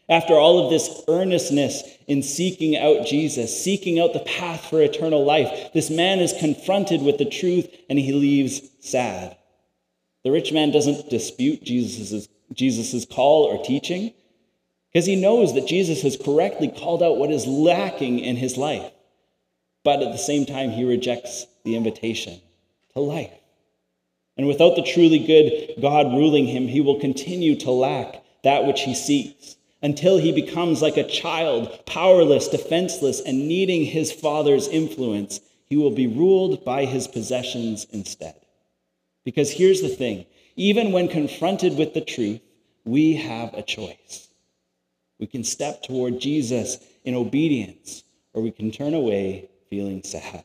After 0.09 0.35
all 0.35 0.62
of 0.62 0.71
this 0.71 1.03
earnestness 1.09 1.83
in 2.07 2.23
seeking 2.23 2.77
out 2.77 3.07
Jesus, 3.07 3.64
seeking 3.64 3.99
out 3.99 4.12
the 4.12 4.21
path 4.21 4.66
for 4.68 4.83
eternal 4.83 5.25
life, 5.25 5.73
this 5.73 5.88
man 5.88 6.21
is 6.21 6.35
confronted 6.38 7.01
with 7.01 7.16
the 7.16 7.25
truth 7.25 7.68
and 7.88 7.99
he 7.99 8.12
leaves 8.12 8.61
sad. 8.81 9.37
The 10.25 10.31
rich 10.31 10.53
man 10.53 10.71
doesn't 10.71 11.09
dispute 11.09 11.62
Jesus' 11.62 12.29
Jesus' 12.53 13.07
call 13.07 13.45
or 13.45 13.64
teaching 13.64 14.12
because 14.92 15.07
he 15.07 15.16
knows 15.16 15.55
that 15.55 15.66
Jesus 15.66 16.03
has 16.03 16.18
correctly 16.18 16.68
called 16.68 17.03
out 17.03 17.16
what 17.16 17.31
is 17.31 17.47
lacking 17.47 18.18
in 18.18 18.37
his 18.37 18.59
life. 18.59 18.92
But 19.85 20.03
at 20.03 20.12
the 20.12 20.18
same 20.18 20.45
time, 20.45 20.71
he 20.71 20.85
rejects 20.85 21.47
the 21.64 21.77
invitation 21.77 22.42
to 22.94 23.00
life. 23.00 23.33
And 24.37 24.46
without 24.46 24.76
the 24.76 24.83
truly 24.83 25.18
good 25.18 25.81
God 25.81 26.07
ruling 26.07 26.46
him, 26.46 26.68
he 26.68 26.81
will 26.81 27.00
continue 27.00 27.57
to 27.57 27.70
lack 27.70 28.22
that 28.44 28.64
which 28.64 28.83
he 28.83 28.94
seeks 28.94 29.57
until 29.83 30.18
he 30.18 30.33
becomes 30.33 30.81
like 30.81 30.96
a 30.96 31.09
child, 31.09 31.85
powerless, 31.87 32.48
defenseless, 32.48 33.20
and 33.20 33.48
needing 33.48 33.85
his 33.85 34.12
father's 34.12 34.68
influence. 34.68 35.40
He 35.66 35.76
will 35.76 35.90
be 35.90 36.07
ruled 36.07 36.64
by 36.64 36.85
his 36.85 37.09
possessions 37.09 37.87
instead. 37.92 38.37
Because 39.24 39.50
here's 39.50 39.83
the 39.83 39.88
thing 39.88 40.26
even 40.57 40.92
when 40.92 41.09
confronted 41.09 41.76
with 41.76 41.94
the 41.94 42.00
truth, 42.00 42.40
we 42.85 43.14
have 43.14 43.55
a 43.55 43.62
choice. 43.62 44.28
We 45.18 45.26
can 45.26 45.44
step 45.44 45.83
toward 45.83 46.20
Jesus 46.20 46.78
in 47.05 47.14
obedience, 47.14 48.02
or 48.35 48.42
we 48.42 48.50
can 48.50 48.70
turn 48.70 48.94
away 48.94 49.48
feeling 49.70 50.02
sad. 50.02 50.44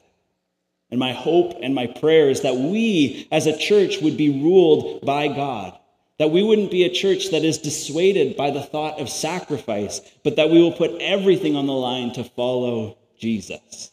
And 0.90 1.00
my 1.00 1.14
hope 1.14 1.54
and 1.62 1.76
my 1.76 1.88
prayer 1.88 2.30
is 2.30 2.42
that 2.42 2.56
we 2.56 3.28
as 3.32 3.46
a 3.46 3.58
church 3.58 4.02
would 4.02 4.18
be 4.18 4.30
ruled 4.30 5.06
by 5.06 5.28
God. 5.28 5.78
That 6.18 6.32
we 6.32 6.42
wouldn't 6.42 6.72
be 6.72 6.84
a 6.84 6.90
church 6.90 7.30
that 7.32 7.44
is 7.44 7.58
dissuaded 7.58 8.36
by 8.36 8.50
the 8.50 8.62
thought 8.62 9.00
of 9.00 9.10
sacrifice, 9.10 10.02
but 10.24 10.36
that 10.38 10.50
we 10.50 10.62
will 10.62 10.72
put 10.72 11.00
everything 11.00 11.56
on 11.56 11.68
the 11.68 11.74
line 11.74 12.14
to 12.14 12.24
follow 12.24 12.98
Jesus. 13.20 13.92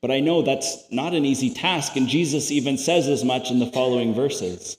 But 0.00 0.10
I 0.10 0.18
know 0.18 0.42
that's 0.42 0.82
not 0.90 1.14
an 1.14 1.24
easy 1.24 1.50
task, 1.50 1.94
and 1.94 2.08
Jesus 2.08 2.50
even 2.50 2.76
says 2.76 3.06
as 3.06 3.22
much 3.22 3.52
in 3.52 3.60
the 3.60 3.70
following 3.70 4.14
verses. 4.14 4.76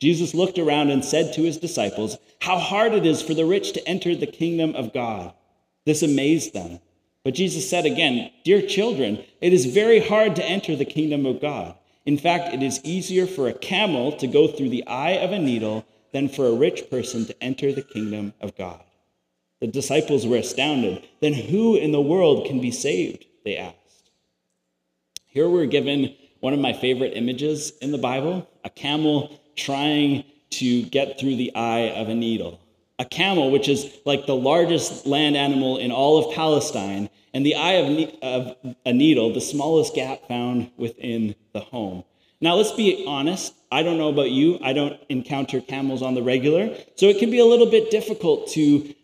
Jesus 0.00 0.32
looked 0.32 0.58
around 0.58 0.90
and 0.90 1.04
said 1.04 1.34
to 1.34 1.42
his 1.42 1.58
disciples, 1.58 2.16
How 2.40 2.58
hard 2.58 2.94
it 2.94 3.04
is 3.04 3.20
for 3.20 3.34
the 3.34 3.44
rich 3.44 3.72
to 3.72 3.86
enter 3.86 4.14
the 4.14 4.26
kingdom 4.26 4.74
of 4.74 4.94
God. 4.94 5.34
This 5.84 6.02
amazed 6.02 6.54
them. 6.54 6.80
But 7.28 7.34
Jesus 7.34 7.68
said 7.68 7.84
again, 7.84 8.30
Dear 8.42 8.62
children, 8.62 9.22
it 9.42 9.52
is 9.52 9.66
very 9.66 10.00
hard 10.00 10.34
to 10.36 10.44
enter 10.46 10.74
the 10.74 10.86
kingdom 10.86 11.26
of 11.26 11.42
God. 11.42 11.74
In 12.06 12.16
fact, 12.16 12.54
it 12.54 12.62
is 12.62 12.80
easier 12.84 13.26
for 13.26 13.46
a 13.48 13.52
camel 13.52 14.12
to 14.12 14.26
go 14.26 14.48
through 14.48 14.70
the 14.70 14.86
eye 14.86 15.10
of 15.10 15.30
a 15.30 15.38
needle 15.38 15.84
than 16.14 16.30
for 16.30 16.46
a 16.46 16.54
rich 16.54 16.88
person 16.88 17.26
to 17.26 17.42
enter 17.44 17.70
the 17.70 17.82
kingdom 17.82 18.32
of 18.40 18.56
God. 18.56 18.80
The 19.60 19.66
disciples 19.66 20.26
were 20.26 20.38
astounded. 20.38 21.06
Then 21.20 21.34
who 21.34 21.76
in 21.76 21.92
the 21.92 22.00
world 22.00 22.46
can 22.46 22.62
be 22.62 22.70
saved? 22.70 23.26
They 23.44 23.58
asked. 23.58 24.10
Here 25.26 25.50
we're 25.50 25.66
given 25.66 26.14
one 26.40 26.54
of 26.54 26.60
my 26.60 26.72
favorite 26.72 27.12
images 27.14 27.72
in 27.82 27.92
the 27.92 27.98
Bible 27.98 28.48
a 28.64 28.70
camel 28.70 29.38
trying 29.54 30.24
to 30.52 30.82
get 30.84 31.20
through 31.20 31.36
the 31.36 31.54
eye 31.54 31.90
of 31.90 32.08
a 32.08 32.14
needle. 32.14 32.58
A 32.98 33.04
camel, 33.04 33.50
which 33.50 33.68
is 33.68 33.98
like 34.06 34.24
the 34.24 34.34
largest 34.34 35.06
land 35.06 35.36
animal 35.36 35.76
in 35.76 35.92
all 35.92 36.16
of 36.18 36.34
Palestine, 36.34 37.10
and 37.34 37.44
the 37.44 37.54
eye 37.54 37.72
of, 37.72 38.14
of 38.22 38.56
a 38.84 38.92
needle, 38.92 39.32
the 39.32 39.40
smallest 39.40 39.94
gap 39.94 40.26
found 40.28 40.70
within 40.76 41.34
the 41.52 41.60
home. 41.60 42.04
Now, 42.40 42.54
let's 42.54 42.72
be 42.72 43.04
honest. 43.06 43.54
I 43.70 43.82
don't 43.82 43.98
know 43.98 44.08
about 44.08 44.30
you. 44.30 44.58
I 44.62 44.72
don't 44.72 44.98
encounter 45.08 45.60
camels 45.60 46.02
on 46.02 46.14
the 46.14 46.22
regular. 46.22 46.74
So 46.96 47.06
it 47.06 47.18
can 47.18 47.30
be 47.30 47.40
a 47.40 47.44
little 47.44 47.70
bit 47.70 47.90
difficult 47.90 48.48
to 48.50 48.94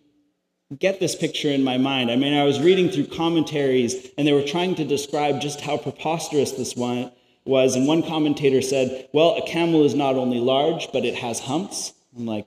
get 0.79 1.01
this 1.01 1.15
picture 1.15 1.51
in 1.51 1.63
my 1.63 1.77
mind. 1.77 2.11
I 2.11 2.17
mean, 2.17 2.33
I 2.33 2.45
was 2.45 2.61
reading 2.61 2.91
through 2.91 3.07
commentaries 3.09 4.09
and 4.17 4.27
they 4.27 4.33
were 4.33 4.43
trying 4.43 4.75
to 4.77 4.85
describe 4.85 5.41
just 5.41 5.61
how 5.61 5.77
preposterous 5.77 6.53
this 6.53 6.75
one 6.75 7.13
was. 7.45 7.77
And 7.77 7.87
one 7.87 8.03
commentator 8.03 8.63
said, 8.63 9.09
well, 9.13 9.37
a 9.37 9.47
camel 9.47 9.85
is 9.85 9.95
not 9.95 10.15
only 10.15 10.39
large, 10.39 10.91
but 10.93 11.05
it 11.05 11.17
has 11.17 11.41
humps. 11.41 11.93
I'm 12.17 12.27
like, 12.27 12.47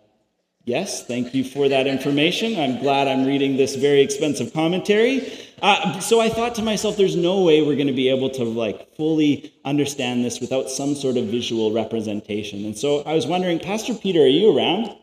yes, 0.67 1.07
thank 1.07 1.33
you 1.33 1.45
for 1.45 1.69
that 1.69 1.87
information. 1.87 2.59
I'm 2.59 2.79
glad 2.79 3.07
I'm 3.07 3.25
reading 3.25 3.55
this 3.55 3.75
very 3.75 4.01
expensive 4.01 4.53
commentary. 4.53 5.31
Uh, 5.61 5.99
so 6.01 6.19
I 6.19 6.29
thought 6.29 6.55
to 6.55 6.61
myself, 6.61 6.97
there's 6.97 7.15
no 7.15 7.41
way 7.41 7.61
we're 7.61 7.75
going 7.75 7.87
to 7.87 7.93
be 7.93 8.09
able 8.09 8.29
to 8.31 8.43
like 8.43 8.95
fully 8.95 9.53
understand 9.63 10.25
this 10.25 10.39
without 10.39 10.69
some 10.69 10.93
sort 10.93 11.15
of 11.17 11.25
visual 11.25 11.71
representation. 11.71 12.65
And 12.65 12.77
so 12.77 13.01
I 13.03 13.13
was 13.13 13.25
wondering, 13.25 13.59
Pastor 13.59 13.93
Peter, 13.93 14.19
are 14.19 14.27
you 14.27 14.55
around? 14.55 14.95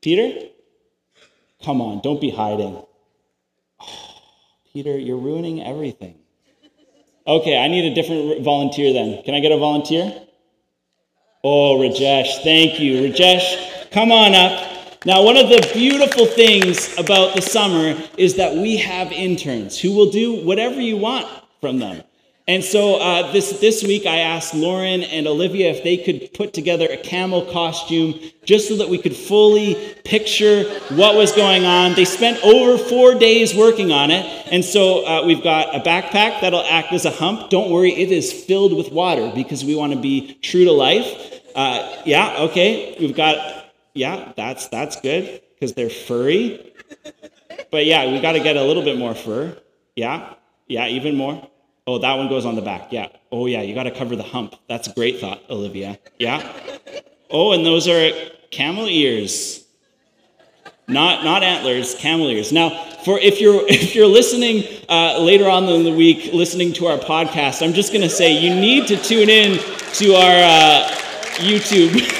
Peter? 0.00 0.48
Come 1.62 1.82
on, 1.82 2.00
don't 2.00 2.20
be 2.20 2.30
hiding. 2.30 2.82
Peter, 4.72 4.98
you're 4.98 5.18
ruining 5.18 5.62
everything. 5.62 6.16
Okay, 7.26 7.62
I 7.62 7.68
need 7.68 7.92
a 7.92 7.94
different 7.94 8.42
volunteer 8.42 8.94
then. 8.94 9.22
Can 9.24 9.34
I 9.34 9.40
get 9.40 9.52
a 9.52 9.58
volunteer? 9.58 10.22
Oh, 11.44 11.78
Rajesh, 11.78 12.42
thank 12.42 12.80
you. 12.80 13.02
Rajesh, 13.02 13.90
come 13.92 14.10
on 14.10 14.34
up. 14.34 14.69
Now, 15.06 15.22
one 15.22 15.38
of 15.38 15.48
the 15.48 15.66
beautiful 15.72 16.26
things 16.26 16.94
about 16.98 17.34
the 17.34 17.40
summer 17.40 17.98
is 18.18 18.34
that 18.34 18.54
we 18.54 18.76
have 18.76 19.10
interns 19.12 19.78
who 19.78 19.94
will 19.94 20.10
do 20.10 20.44
whatever 20.44 20.78
you 20.78 20.98
want 20.98 21.26
from 21.62 21.78
them. 21.78 22.02
And 22.46 22.62
so 22.62 22.96
uh, 22.96 23.32
this, 23.32 23.60
this 23.60 23.82
week, 23.82 24.04
I 24.04 24.18
asked 24.18 24.54
Lauren 24.54 25.02
and 25.04 25.26
Olivia 25.26 25.70
if 25.70 25.82
they 25.82 25.96
could 25.96 26.34
put 26.34 26.52
together 26.52 26.86
a 26.90 26.98
camel 26.98 27.46
costume 27.46 28.20
just 28.44 28.68
so 28.68 28.76
that 28.76 28.90
we 28.90 28.98
could 28.98 29.16
fully 29.16 29.94
picture 30.04 30.64
what 30.90 31.14
was 31.14 31.32
going 31.32 31.64
on. 31.64 31.94
They 31.94 32.04
spent 32.04 32.44
over 32.44 32.76
four 32.76 33.14
days 33.14 33.54
working 33.54 33.92
on 33.92 34.10
it. 34.10 34.26
And 34.52 34.62
so 34.62 35.06
uh, 35.06 35.24
we've 35.24 35.42
got 35.42 35.74
a 35.74 35.80
backpack 35.80 36.42
that'll 36.42 36.64
act 36.64 36.92
as 36.92 37.06
a 37.06 37.10
hump. 37.10 37.48
Don't 37.48 37.70
worry, 37.70 37.92
it 37.92 38.12
is 38.12 38.32
filled 38.32 38.76
with 38.76 38.92
water 38.92 39.32
because 39.34 39.64
we 39.64 39.74
want 39.74 39.94
to 39.94 39.98
be 39.98 40.34
true 40.42 40.66
to 40.66 40.72
life. 40.72 41.40
Uh, 41.54 42.02
yeah, 42.04 42.36
okay. 42.40 42.96
We've 43.00 43.16
got 43.16 43.59
yeah, 43.94 44.32
that's 44.36 44.68
that's 44.68 45.00
good 45.00 45.42
because 45.54 45.74
they're 45.74 45.90
furry. 45.90 46.72
But 47.70 47.86
yeah, 47.86 48.10
we 48.10 48.20
got 48.20 48.32
to 48.32 48.40
get 48.40 48.56
a 48.56 48.64
little 48.64 48.82
bit 48.82 48.98
more 48.98 49.14
fur. 49.14 49.56
Yeah, 49.96 50.34
yeah, 50.66 50.86
even 50.88 51.16
more. 51.16 51.48
Oh, 51.86 51.98
that 51.98 52.14
one 52.14 52.28
goes 52.28 52.46
on 52.46 52.54
the 52.54 52.62
back. 52.62 52.92
Yeah. 52.92 53.08
Oh 53.32 53.46
yeah, 53.46 53.62
you 53.62 53.74
got 53.74 53.84
to 53.84 53.90
cover 53.90 54.16
the 54.16 54.22
hump. 54.22 54.54
That's 54.68 54.88
a 54.88 54.92
great 54.92 55.18
thought, 55.18 55.42
Olivia. 55.50 55.98
Yeah. 56.18 56.40
Oh, 57.30 57.52
and 57.52 57.64
those 57.64 57.88
are 57.88 58.10
camel 58.50 58.86
ears. 58.88 59.64
Not 60.88 61.24
not 61.24 61.42
antlers, 61.42 61.94
camel 61.94 62.28
ears. 62.28 62.52
Now, 62.52 62.70
for 63.04 63.18
if 63.18 63.40
you're 63.40 63.64
if 63.68 63.94
you're 63.94 64.06
listening 64.06 64.64
uh, 64.88 65.18
later 65.20 65.48
on 65.48 65.64
in 65.64 65.84
the 65.84 65.92
week, 65.92 66.32
listening 66.32 66.72
to 66.74 66.86
our 66.86 66.98
podcast, 66.98 67.62
I'm 67.62 67.72
just 67.72 67.92
to 67.92 68.08
say 68.10 68.32
you 68.32 68.54
need 68.54 68.88
to 68.88 68.96
tune 68.96 69.28
in 69.28 69.58
to 69.94 70.14
our 70.14 70.36
uh, 70.42 70.88
YouTube. 71.38 72.16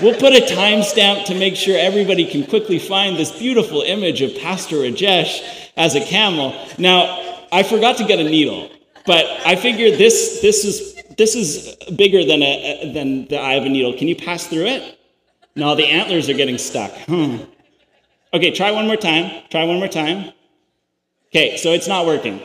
We'll 0.00 0.14
put 0.14 0.32
a 0.32 0.46
timestamp 0.46 1.24
to 1.24 1.34
make 1.34 1.56
sure 1.56 1.76
everybody 1.76 2.24
can 2.24 2.46
quickly 2.46 2.78
find 2.78 3.16
this 3.16 3.36
beautiful 3.36 3.82
image 3.82 4.22
of 4.22 4.32
Pastor 4.38 4.76
Rajesh 4.76 5.42
as 5.76 5.96
a 5.96 6.00
camel. 6.04 6.54
Now, 6.78 7.46
I 7.50 7.64
forgot 7.64 7.96
to 7.96 8.04
get 8.04 8.20
a 8.20 8.24
needle, 8.24 8.70
but 9.06 9.24
I 9.44 9.56
figured 9.56 9.98
this, 9.98 10.40
this, 10.40 10.64
is, 10.64 10.94
this 11.16 11.34
is 11.34 11.74
bigger 11.96 12.24
than, 12.24 12.44
a, 12.44 12.92
than 12.92 13.26
the 13.26 13.38
eye 13.38 13.54
of 13.54 13.64
a 13.64 13.68
needle. 13.68 13.92
Can 13.92 14.06
you 14.06 14.14
pass 14.14 14.46
through 14.46 14.66
it? 14.66 15.00
No, 15.56 15.74
the 15.74 15.86
antlers 15.86 16.28
are 16.28 16.34
getting 16.34 16.58
stuck. 16.58 16.92
Hmm. 17.06 17.38
Okay, 18.32 18.52
try 18.52 18.70
one 18.70 18.86
more 18.86 18.96
time. 18.96 19.42
Try 19.50 19.64
one 19.64 19.78
more 19.78 19.88
time. 19.88 20.32
Okay, 21.30 21.56
so 21.56 21.72
it's 21.72 21.88
not 21.88 22.06
working. 22.06 22.40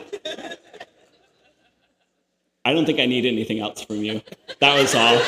I 2.64 2.72
don't 2.72 2.84
think 2.84 2.98
I 2.98 3.06
need 3.06 3.26
anything 3.26 3.60
else 3.60 3.84
from 3.84 3.98
you. 3.98 4.22
That 4.58 4.80
was 4.80 4.94
all 4.96 5.20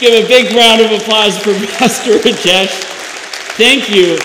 give 0.00 0.24
a 0.24 0.26
big 0.26 0.52
round 0.54 0.80
of 0.80 0.90
applause 0.92 1.36
for 1.38 1.52
Pastor 1.78 2.12
Rajesh. 2.12 2.68
Thank 3.56 3.90
you. 3.90 4.18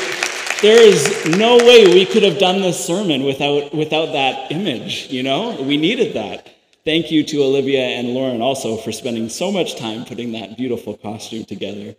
There 0.62 0.82
is 0.82 1.26
no 1.38 1.58
way 1.58 1.94
we 1.94 2.06
could 2.06 2.24
have 2.24 2.40
done 2.40 2.62
this 2.62 2.84
sermon 2.84 3.24
without, 3.24 3.76
without 3.76 4.14
that 4.14 4.52
image, 4.52 5.12
you 5.12 5.22
know? 5.22 5.62
We 5.62 5.76
needed 5.76 6.16
that. 6.16 6.50
Thank 6.86 7.12
you 7.12 7.24
to 7.26 7.44
Olivia 7.44 7.82
and 7.82 8.10
Lauren 8.10 8.42
also 8.42 8.78
for 8.78 8.94
spending 8.94 9.28
so 9.28 9.52
much 9.52 9.76
time 9.76 10.06
putting 10.06 10.32
that 10.32 10.56
beautiful 10.56 10.96
costume 10.96 11.44
together. 11.44 11.96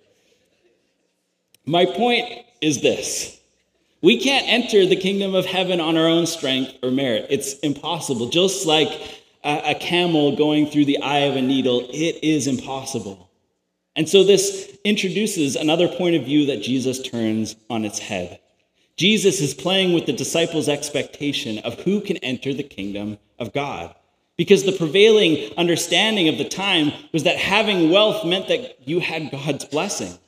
My 1.66 1.84
point 1.84 2.46
is 2.62 2.80
this 2.80 3.38
we 4.00 4.18
can't 4.20 4.46
enter 4.48 4.86
the 4.86 4.96
kingdom 4.96 5.34
of 5.34 5.44
heaven 5.44 5.80
on 5.80 5.96
our 5.96 6.06
own 6.06 6.26
strength 6.26 6.72
or 6.82 6.90
merit. 6.90 7.26
It's 7.28 7.58
impossible. 7.58 8.28
Just 8.28 8.66
like 8.66 8.88
a, 9.44 9.72
a 9.72 9.74
camel 9.74 10.36
going 10.36 10.68
through 10.68 10.86
the 10.86 11.02
eye 11.02 11.20
of 11.20 11.36
a 11.36 11.42
needle, 11.42 11.80
it 11.90 12.22
is 12.22 12.46
impossible. 12.46 13.25
And 13.96 14.08
so 14.08 14.22
this 14.22 14.76
introduces 14.84 15.56
another 15.56 15.88
point 15.88 16.14
of 16.14 16.24
view 16.24 16.46
that 16.46 16.62
Jesus 16.62 17.02
turns 17.02 17.56
on 17.70 17.84
its 17.84 17.98
head. 17.98 18.38
Jesus 18.96 19.40
is 19.40 19.54
playing 19.54 19.94
with 19.94 20.06
the 20.06 20.12
disciples' 20.12 20.68
expectation 20.68 21.58
of 21.58 21.80
who 21.80 22.00
can 22.00 22.18
enter 22.18 22.54
the 22.54 22.62
kingdom 22.62 23.18
of 23.38 23.52
God. 23.52 23.94
Because 24.36 24.64
the 24.64 24.72
prevailing 24.72 25.50
understanding 25.56 26.28
of 26.28 26.36
the 26.36 26.48
time 26.48 26.92
was 27.12 27.24
that 27.24 27.38
having 27.38 27.90
wealth 27.90 28.24
meant 28.24 28.48
that 28.48 28.86
you 28.86 29.00
had 29.00 29.30
God's 29.30 29.64
blessing. 29.64 30.18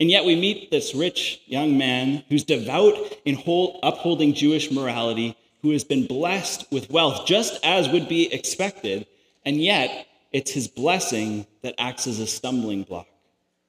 And 0.00 0.10
yet 0.10 0.24
we 0.24 0.34
meet 0.34 0.70
this 0.70 0.94
rich 0.94 1.40
young 1.46 1.76
man 1.76 2.24
who's 2.28 2.42
devout 2.42 2.94
in 3.24 3.34
whole, 3.34 3.78
upholding 3.82 4.34
Jewish 4.34 4.70
morality, 4.70 5.36
who 5.62 5.70
has 5.70 5.84
been 5.84 6.06
blessed 6.06 6.70
with 6.72 6.90
wealth, 6.90 7.26
just 7.26 7.58
as 7.64 7.88
would 7.88 8.08
be 8.08 8.32
expected. 8.32 9.06
And 9.44 9.62
yet 9.62 10.06
it's 10.34 10.50
his 10.50 10.66
blessing 10.66 11.46
that 11.62 11.76
acts 11.78 12.08
as 12.08 12.18
a 12.18 12.26
stumbling 12.26 12.82
block, 12.82 13.06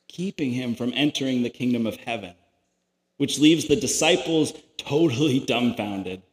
keeping 0.07 0.51
him 0.51 0.73
from 0.73 0.91
entering 0.95 1.43
the 1.43 1.49
kingdom 1.51 1.85
of 1.85 1.95
heaven, 1.97 2.33
which 3.17 3.37
leaves 3.37 3.67
the 3.67 3.75
disciples 3.75 4.51
totally 4.77 5.39
dumbfounded. 5.45 6.23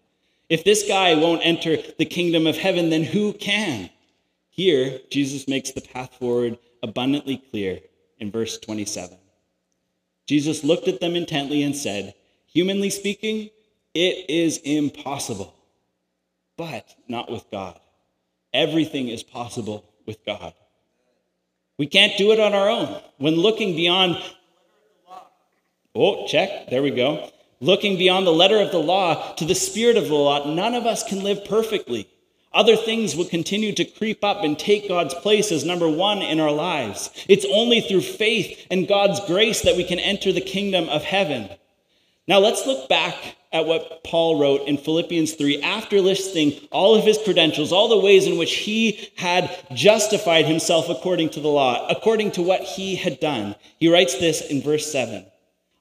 If 0.48 0.64
this 0.64 0.88
guy 0.88 1.14
won't 1.14 1.44
enter 1.44 1.76
the 1.98 2.06
kingdom 2.06 2.46
of 2.46 2.56
heaven, 2.56 2.88
then 2.88 3.04
who 3.04 3.34
can? 3.34 3.90
Here, 4.48 5.00
Jesus 5.10 5.46
makes 5.48 5.72
the 5.72 5.82
path 5.82 6.14
forward 6.18 6.58
abundantly 6.82 7.36
clear 7.50 7.80
in 8.18 8.30
verse 8.30 8.56
27. 8.56 9.18
Jesus 10.26 10.64
looked 10.64 10.88
at 10.88 11.00
them 11.00 11.14
intently 11.14 11.62
and 11.62 11.76
said, 11.76 12.14
Humanly 12.46 12.88
speaking, 12.88 13.50
it 13.92 14.30
is 14.30 14.56
impossible, 14.64 15.54
but 16.56 16.94
not 17.06 17.30
with 17.30 17.44
God. 17.50 17.78
Everything 18.54 19.08
is 19.08 19.22
possible 19.22 19.91
with 20.06 20.24
God. 20.24 20.54
We 21.78 21.86
can't 21.86 22.16
do 22.18 22.32
it 22.32 22.40
on 22.40 22.54
our 22.54 22.68
own. 22.68 23.00
When 23.18 23.34
looking 23.34 23.74
beyond, 23.74 24.22
oh, 25.94 26.26
check, 26.26 26.70
there 26.70 26.82
we 26.82 26.90
go. 26.90 27.30
Looking 27.60 27.96
beyond 27.96 28.26
the 28.26 28.32
letter 28.32 28.60
of 28.60 28.72
the 28.72 28.78
law 28.78 29.34
to 29.34 29.44
the 29.44 29.54
spirit 29.54 29.96
of 29.96 30.08
the 30.08 30.14
law, 30.14 30.52
none 30.52 30.74
of 30.74 30.86
us 30.86 31.02
can 31.02 31.22
live 31.22 31.44
perfectly. 31.44 32.08
Other 32.54 32.76
things 32.76 33.16
will 33.16 33.24
continue 33.24 33.72
to 33.72 33.84
creep 33.84 34.22
up 34.22 34.44
and 34.44 34.58
take 34.58 34.88
God's 34.88 35.14
place 35.14 35.50
as 35.50 35.64
number 35.64 35.88
one 35.88 36.20
in 36.20 36.38
our 36.38 36.52
lives. 36.52 37.10
It's 37.28 37.46
only 37.46 37.80
through 37.80 38.02
faith 38.02 38.66
and 38.70 38.86
God's 38.86 39.20
grace 39.26 39.62
that 39.62 39.76
we 39.76 39.84
can 39.84 39.98
enter 39.98 40.32
the 40.32 40.40
kingdom 40.40 40.88
of 40.88 41.02
heaven. 41.02 41.48
Now 42.28 42.40
let's 42.40 42.66
look 42.66 42.88
back 42.88 43.36
at 43.52 43.66
what 43.66 44.02
Paul 44.04 44.38
wrote 44.38 44.66
in 44.66 44.78
Philippians 44.78 45.34
3 45.34 45.62
after 45.62 46.00
listing 46.00 46.52
all 46.70 46.94
of 46.94 47.04
his 47.04 47.18
credentials, 47.18 47.72
all 47.72 47.88
the 47.88 47.98
ways 47.98 48.26
in 48.26 48.38
which 48.38 48.54
he 48.54 49.10
had 49.16 49.50
justified 49.72 50.46
himself 50.46 50.88
according 50.88 51.30
to 51.30 51.40
the 51.40 51.48
law, 51.48 51.86
according 51.88 52.32
to 52.32 52.42
what 52.42 52.62
he 52.62 52.96
had 52.96 53.20
done. 53.20 53.54
He 53.78 53.92
writes 53.92 54.18
this 54.18 54.40
in 54.40 54.62
verse 54.62 54.90
7 54.90 55.26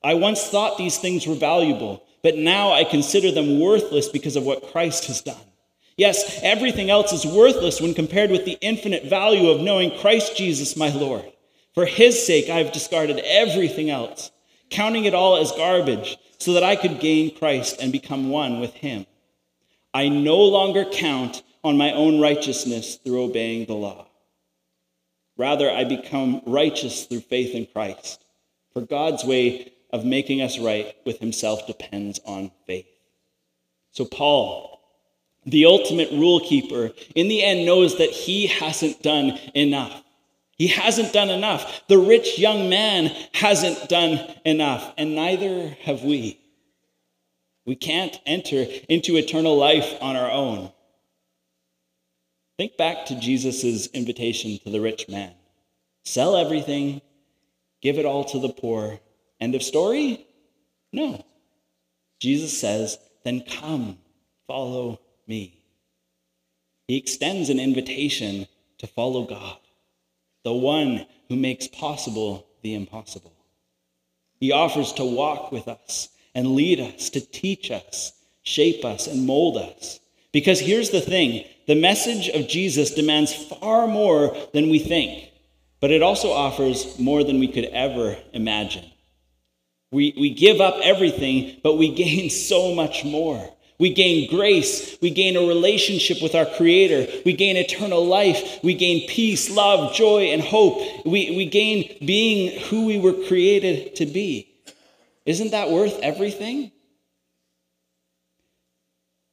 I 0.03 0.15
once 0.15 0.43
thought 0.43 0.77
these 0.77 0.97
things 0.97 1.27
were 1.27 1.35
valuable, 1.35 2.03
but 2.23 2.37
now 2.37 2.71
I 2.71 2.83
consider 2.83 3.31
them 3.31 3.59
worthless 3.59 4.09
because 4.09 4.35
of 4.35 4.43
what 4.43 4.71
Christ 4.71 5.05
has 5.05 5.21
done. 5.21 5.35
Yes, 5.97 6.39
everything 6.41 6.89
else 6.89 7.13
is 7.13 7.25
worthless 7.25 7.79
when 7.79 7.93
compared 7.93 8.31
with 8.31 8.45
the 8.45 8.57
infinite 8.61 9.05
value 9.05 9.49
of 9.49 9.61
knowing 9.61 9.97
Christ 9.99 10.35
Jesus, 10.35 10.75
my 10.75 10.89
Lord. 10.89 11.25
For 11.73 11.85
his 11.85 12.25
sake, 12.25 12.49
I 12.49 12.57
have 12.57 12.73
discarded 12.73 13.19
everything 13.19 13.89
else, 13.89 14.31
counting 14.69 15.05
it 15.05 15.13
all 15.13 15.37
as 15.37 15.51
garbage, 15.51 16.17
so 16.41 16.53
that 16.53 16.63
I 16.63 16.75
could 16.75 16.99
gain 16.99 17.35
Christ 17.35 17.77
and 17.79 17.91
become 17.91 18.29
one 18.29 18.59
with 18.59 18.73
him. 18.73 19.05
I 19.93 20.09
no 20.09 20.37
longer 20.37 20.85
count 20.85 21.43
on 21.63 21.77
my 21.77 21.91
own 21.91 22.19
righteousness 22.19 22.95
through 22.95 23.25
obeying 23.25 23.67
the 23.67 23.75
law. 23.75 24.07
Rather, 25.37 25.69
I 25.69 25.83
become 25.83 26.41
righteous 26.47 27.05
through 27.05 27.19
faith 27.19 27.53
in 27.53 27.67
Christ. 27.67 28.25
For 28.73 28.81
God's 28.81 29.23
way 29.23 29.71
of 29.91 30.03
making 30.03 30.41
us 30.41 30.57
right 30.57 30.95
with 31.05 31.19
himself 31.19 31.67
depends 31.67 32.19
on 32.25 32.49
faith. 32.65 32.87
So, 33.91 34.05
Paul, 34.05 34.81
the 35.45 35.65
ultimate 35.65 36.09
rule 36.09 36.39
keeper, 36.39 36.91
in 37.13 37.27
the 37.27 37.43
end 37.43 37.67
knows 37.67 37.99
that 37.99 38.09
he 38.09 38.47
hasn't 38.47 39.03
done 39.03 39.37
enough. 39.53 40.00
He 40.61 40.67
hasn't 40.67 41.11
done 41.11 41.31
enough. 41.31 41.87
The 41.87 41.97
rich 41.97 42.37
young 42.37 42.69
man 42.69 43.07
hasn't 43.33 43.89
done 43.89 44.19
enough, 44.45 44.93
and 44.95 45.15
neither 45.15 45.69
have 45.81 46.03
we. 46.03 46.39
We 47.65 47.73
can't 47.73 48.15
enter 48.27 48.67
into 48.87 49.17
eternal 49.17 49.57
life 49.57 49.95
on 50.01 50.15
our 50.15 50.29
own. 50.29 50.71
Think 52.59 52.77
back 52.77 53.07
to 53.07 53.19
Jesus' 53.19 53.87
invitation 53.87 54.59
to 54.63 54.69
the 54.69 54.79
rich 54.79 55.09
man 55.09 55.33
sell 56.03 56.35
everything, 56.35 57.01
give 57.81 57.97
it 57.97 58.05
all 58.05 58.25
to 58.25 58.37
the 58.37 58.53
poor. 58.53 58.99
End 59.39 59.55
of 59.55 59.63
story? 59.63 60.27
No. 60.93 61.25
Jesus 62.19 62.55
says, 62.55 62.99
then 63.23 63.41
come, 63.41 63.97
follow 64.45 64.99
me. 65.25 65.57
He 66.87 66.97
extends 66.97 67.49
an 67.49 67.59
invitation 67.59 68.45
to 68.77 68.85
follow 68.85 69.23
God, 69.25 69.57
the 70.43 70.53
one 70.53 71.05
who 71.29 71.35
makes 71.35 71.67
possible 71.67 72.47
the 72.61 72.73
impossible. 72.73 73.33
He 74.39 74.51
offers 74.51 74.93
to 74.93 75.05
walk 75.05 75.51
with 75.51 75.67
us 75.67 76.09
and 76.33 76.55
lead 76.55 76.79
us, 76.79 77.09
to 77.11 77.21
teach 77.21 77.71
us, 77.71 78.13
shape 78.43 78.83
us, 78.83 79.07
and 79.07 79.25
mold 79.25 79.57
us. 79.57 79.99
Because 80.31 80.59
here's 80.59 80.89
the 80.89 81.01
thing 81.01 81.45
the 81.67 81.75
message 81.75 82.29
of 82.29 82.47
Jesus 82.47 82.93
demands 82.93 83.33
far 83.33 83.87
more 83.87 84.35
than 84.53 84.69
we 84.69 84.79
think, 84.79 85.29
but 85.79 85.91
it 85.91 86.01
also 86.01 86.31
offers 86.31 86.97
more 86.99 87.23
than 87.23 87.39
we 87.39 87.47
could 87.47 87.65
ever 87.65 88.17
imagine. 88.33 88.85
We, 89.91 90.13
we 90.17 90.33
give 90.33 90.61
up 90.61 90.77
everything, 90.81 91.59
but 91.63 91.77
we 91.77 91.93
gain 91.95 92.29
so 92.29 92.73
much 92.73 93.03
more. 93.03 93.53
We 93.81 93.91
gain 93.91 94.29
grace. 94.29 94.95
We 95.01 95.09
gain 95.09 95.35
a 95.35 95.39
relationship 95.39 96.21
with 96.21 96.35
our 96.35 96.45
Creator. 96.45 97.23
We 97.25 97.33
gain 97.33 97.57
eternal 97.57 98.05
life. 98.05 98.59
We 98.63 98.75
gain 98.75 99.07
peace, 99.07 99.49
love, 99.49 99.95
joy, 99.95 100.25
and 100.25 100.39
hope. 100.39 101.03
We, 101.03 101.35
we 101.35 101.47
gain 101.47 101.97
being 102.05 102.61
who 102.65 102.85
we 102.85 102.99
were 102.99 103.25
created 103.27 103.95
to 103.95 104.05
be. 104.05 104.47
Isn't 105.25 105.49
that 105.49 105.71
worth 105.71 105.99
everything? 106.03 106.71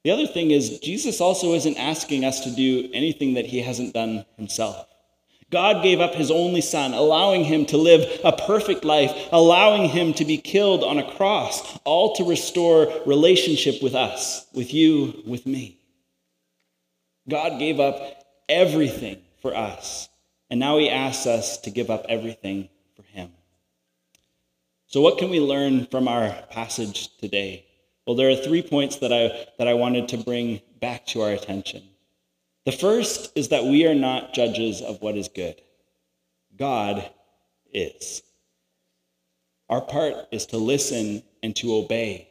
The 0.04 0.12
other 0.12 0.26
thing 0.26 0.50
is, 0.50 0.78
Jesus 0.78 1.20
also 1.20 1.52
isn't 1.52 1.76
asking 1.76 2.24
us 2.24 2.40
to 2.44 2.50
do 2.50 2.88
anything 2.94 3.34
that 3.34 3.44
he 3.44 3.60
hasn't 3.60 3.92
done 3.92 4.24
himself. 4.38 4.87
God 5.50 5.82
gave 5.82 6.00
up 6.00 6.14
his 6.14 6.30
only 6.30 6.60
son, 6.60 6.92
allowing 6.92 7.44
him 7.44 7.64
to 7.66 7.78
live 7.78 8.20
a 8.22 8.32
perfect 8.32 8.84
life, 8.84 9.28
allowing 9.32 9.88
him 9.88 10.12
to 10.14 10.24
be 10.24 10.36
killed 10.36 10.84
on 10.84 10.98
a 10.98 11.10
cross, 11.12 11.78
all 11.84 12.14
to 12.16 12.24
restore 12.24 12.92
relationship 13.06 13.82
with 13.82 13.94
us, 13.94 14.46
with 14.52 14.74
you, 14.74 15.22
with 15.26 15.46
me. 15.46 15.78
God 17.28 17.58
gave 17.58 17.80
up 17.80 18.24
everything 18.48 19.22
for 19.40 19.56
us, 19.56 20.08
and 20.50 20.60
now 20.60 20.76
he 20.78 20.90
asks 20.90 21.26
us 21.26 21.58
to 21.58 21.70
give 21.70 21.90
up 21.90 22.04
everything 22.08 22.68
for 22.94 23.02
him. 23.02 23.32
So, 24.86 25.00
what 25.00 25.18
can 25.18 25.30
we 25.30 25.40
learn 25.40 25.86
from 25.86 26.08
our 26.08 26.30
passage 26.50 27.16
today? 27.18 27.64
Well, 28.06 28.16
there 28.16 28.30
are 28.30 28.36
three 28.36 28.62
points 28.62 28.96
that 28.96 29.12
I, 29.12 29.46
that 29.58 29.68
I 29.68 29.74
wanted 29.74 30.08
to 30.08 30.18
bring 30.18 30.60
back 30.80 31.06
to 31.08 31.22
our 31.22 31.30
attention. 31.30 31.82
The 32.68 32.76
first 32.76 33.32
is 33.34 33.48
that 33.48 33.64
we 33.64 33.86
are 33.86 33.94
not 33.94 34.34
judges 34.34 34.82
of 34.82 35.00
what 35.00 35.16
is 35.16 35.28
good, 35.28 35.58
God 36.54 37.08
is. 37.72 38.22
Our 39.70 39.80
part 39.80 40.16
is 40.32 40.44
to 40.48 40.58
listen 40.58 41.22
and 41.42 41.56
to 41.56 41.74
obey. 41.74 42.28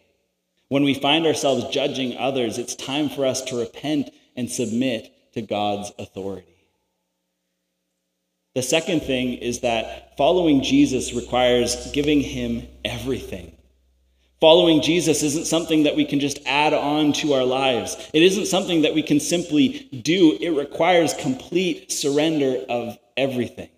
When 0.68 0.84
we 0.84 0.94
find 0.94 1.26
ourselves 1.26 1.74
judging 1.74 2.18
others, 2.18 2.60
it's 2.60 2.76
time 2.76 3.10
for 3.10 3.26
us 3.26 3.42
to 3.46 3.58
repent 3.58 4.12
and 4.36 4.48
submit 4.48 5.12
to 5.34 5.42
God's 5.42 5.92
authority. 5.98 6.68
The 8.54 8.62
second 8.62 9.02
thing 9.02 9.34
is 9.34 9.62
that 9.62 10.18
following 10.18 10.62
Jesus 10.62 11.16
requires 11.16 11.92
giving 11.94 12.22
him 12.22 12.68
everything. 12.86 13.57
Following 14.40 14.84
Jesus 14.84 15.24
isn't 15.24 15.48
something 15.48 15.84
that 15.84 15.96
we 15.96 16.06
can 16.06 16.20
just 16.20 16.40
add 16.46 16.74
on 16.74 17.12
to 17.14 17.34
our 17.34 17.44
lives. 17.44 17.98
It 18.14 18.22
isn't 18.22 18.46
something 18.46 18.84
that 18.84 18.94
we 18.94 19.02
can 19.02 19.20
simply 19.20 19.90
do. 20.04 20.38
It 20.40 20.52
requires 20.52 21.16
complete 21.16 21.92
surrender 21.92 22.64
of 22.70 23.00
everything. 23.16 23.70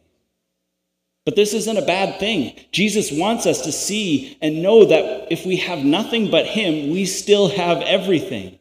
But 1.24 1.38
this 1.38 1.54
isn't 1.54 1.78
a 1.78 1.86
bad 1.86 2.19
thing. 2.19 2.60
Jesus 2.74 3.12
wants 3.12 3.45
us 3.45 3.62
to 3.62 3.72
see 3.72 4.38
and 4.41 4.62
know 4.62 4.84
that 4.84 5.32
if 5.32 5.45
we 5.45 5.58
have 5.58 5.86
nothing 5.86 6.30
but 6.30 6.45
Him, 6.45 6.91
we 6.91 7.06
still 7.06 7.50
have 7.50 7.82
everything. 7.84 8.60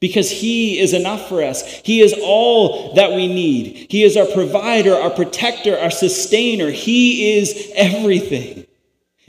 Because 0.00 0.30
He 0.30 0.78
is 0.78 0.94
enough 0.94 1.28
for 1.28 1.42
us. 1.42 1.80
He 1.84 2.00
is 2.00 2.14
all 2.22 2.94
that 2.94 3.10
we 3.10 3.26
need. 3.26 3.88
He 3.90 4.04
is 4.04 4.16
our 4.16 4.26
provider, 4.26 4.94
our 4.94 5.10
protector, 5.10 5.76
our 5.76 5.90
sustainer. 5.90 6.70
He 6.70 7.38
is 7.38 7.72
everything. 7.74 8.66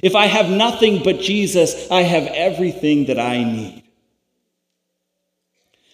If 0.01 0.15
I 0.15 0.25
have 0.25 0.49
nothing 0.49 1.03
but 1.03 1.19
Jesus, 1.19 1.89
I 1.91 2.01
have 2.01 2.27
everything 2.27 3.05
that 3.05 3.19
I 3.19 3.43
need. 3.43 3.83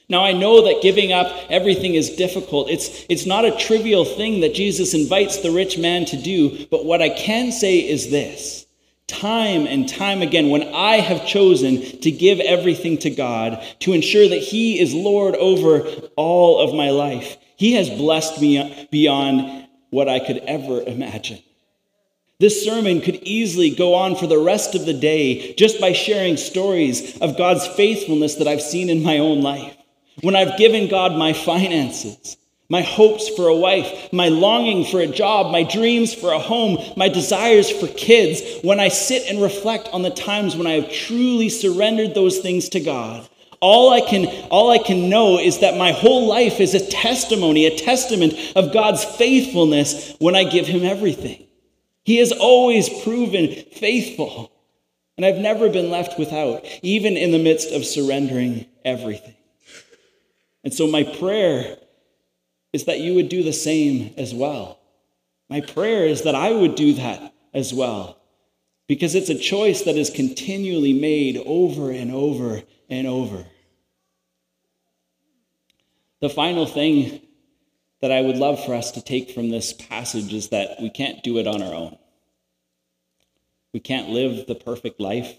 Now, 0.09 0.23
I 0.23 0.31
know 0.31 0.61
that 0.65 0.81
giving 0.81 1.11
up 1.11 1.27
everything 1.49 1.95
is 1.95 2.11
difficult. 2.11 2.69
It's, 2.69 3.05
it's 3.09 3.25
not 3.25 3.43
a 3.43 3.57
trivial 3.57 4.05
thing 4.05 4.39
that 4.39 4.53
Jesus 4.53 4.93
invites 4.93 5.41
the 5.41 5.51
rich 5.51 5.77
man 5.77 6.05
to 6.05 6.17
do, 6.17 6.65
but 6.71 6.85
what 6.85 7.01
I 7.01 7.09
can 7.09 7.51
say 7.51 7.79
is 7.79 8.09
this 8.09 8.65
time 9.07 9.65
and 9.67 9.87
time 9.87 10.21
again, 10.21 10.49
when 10.49 10.63
I 10.73 10.97
have 10.97 11.25
chosen 11.25 11.81
to 12.01 12.11
give 12.11 12.39
everything 12.41 12.97
to 12.99 13.09
God, 13.09 13.63
to 13.79 13.93
ensure 13.93 14.27
that 14.27 14.39
He 14.39 14.79
is 14.79 14.93
Lord 14.93 15.35
over 15.35 15.89
all 16.17 16.59
of 16.59 16.75
my 16.75 16.89
life, 16.89 17.37
He 17.55 17.73
has 17.73 17.89
blessed 17.89 18.41
me 18.41 18.87
beyond 18.91 19.67
what 19.89 20.09
I 20.09 20.19
could 20.19 20.37
ever 20.39 20.81
imagine. 20.81 21.39
This 22.39 22.63
sermon 22.63 23.01
could 23.01 23.15
easily 23.23 23.71
go 23.71 23.95
on 23.95 24.15
for 24.15 24.27
the 24.27 24.37
rest 24.37 24.75
of 24.75 24.85
the 24.85 24.93
day 24.93 25.55
just 25.55 25.81
by 25.81 25.91
sharing 25.91 26.37
stories 26.37 27.17
of 27.17 27.35
God's 27.35 27.65
faithfulness 27.65 28.35
that 28.35 28.47
I've 28.47 28.61
seen 28.61 28.91
in 28.91 29.01
my 29.01 29.17
own 29.17 29.41
life. 29.41 29.75
When 30.21 30.35
I've 30.35 30.55
given 30.55 30.87
God 30.87 31.13
my 31.13 31.33
finances, 31.33 32.37
my 32.69 32.81
hopes 32.81 33.27
for 33.27 33.47
a 33.47 33.55
wife, 33.55 34.13
my 34.13 34.27
longing 34.27 34.85
for 34.85 34.99
a 34.99 35.07
job, 35.07 35.51
my 35.51 35.63
dreams 35.63 36.13
for 36.13 36.31
a 36.31 36.37
home, 36.37 36.77
my 36.95 37.09
desires 37.09 37.71
for 37.71 37.87
kids, 37.87 38.43
when 38.61 38.79
I 38.79 38.89
sit 38.89 39.27
and 39.27 39.41
reflect 39.41 39.89
on 39.91 40.03
the 40.03 40.11
times 40.11 40.55
when 40.55 40.67
I 40.67 40.73
have 40.73 40.91
truly 40.91 41.49
surrendered 41.49 42.13
those 42.13 42.37
things 42.37 42.69
to 42.69 42.79
God, 42.79 43.27
all 43.61 43.91
I 43.91 44.01
can 44.01 44.27
all 44.51 44.69
I 44.69 44.77
can 44.77 45.09
know 45.09 45.39
is 45.39 45.57
that 45.61 45.75
my 45.75 45.91
whole 45.91 46.27
life 46.27 46.59
is 46.59 46.75
a 46.75 46.85
testimony, 46.85 47.65
a 47.65 47.75
testament 47.75 48.35
of 48.55 48.73
God's 48.73 49.03
faithfulness 49.03 50.15
when 50.19 50.35
I 50.35 50.43
give 50.43 50.67
him 50.67 50.83
everything. 50.83 51.46
He 52.07 52.19
has 52.19 52.31
always 52.31 52.87
proven 53.03 53.53
faithful, 53.73 54.49
and 55.17 55.25
I've 55.25 55.39
never 55.39 55.67
been 55.67 55.89
left 55.89 56.17
without, 56.17 56.65
even 56.81 57.17
in 57.17 57.31
the 57.31 57.37
midst 57.37 57.73
of 57.73 57.83
surrendering 57.83 58.65
everything. 58.85 59.35
And 60.63 60.73
so 60.73 60.87
my 60.87 61.03
prayer 61.03 61.75
is 62.71 62.85
that 62.85 63.01
you 63.01 63.13
would 63.15 63.27
do 63.27 63.43
the 63.43 63.51
same 63.51 64.13
as 64.15 64.33
well. 64.33 64.79
My 65.49 65.59
prayer 65.59 66.05
is 66.05 66.21
that 66.21 66.33
I 66.33 66.53
would 66.53 66.75
do 66.75 66.93
that 66.93 67.33
as 67.53 67.73
well. 67.73 68.17
Because 68.87 69.13
it's 69.13 69.29
a 69.29 69.37
choice 69.37 69.81
that 69.81 69.97
is 69.97 70.09
continually 70.09 70.93
made 70.93 71.43
over 71.45 71.91
and 71.91 72.13
over 72.13 72.63
and 72.89 73.05
over. 73.05 73.45
The 76.21 76.29
final 76.29 76.67
thing 76.67 77.19
that 78.01 78.11
I 78.11 78.21
would 78.21 78.37
love 78.37 78.63
for 78.63 78.75
us 78.75 78.91
to 78.91 79.01
take 79.01 79.31
from 79.31 79.49
this 79.49 79.73
passage 79.73 80.33
is 80.33 80.49
that 80.49 80.81
we 80.81 80.89
can't 80.89 81.23
do 81.23 81.37
it 81.39 81.47
on 81.47 81.61
our 81.61 81.73
own. 81.73 81.97
We 83.73 83.79
can't 83.79 84.09
live 84.09 84.47
the 84.47 84.55
perfect 84.55 84.99
life 84.99 85.35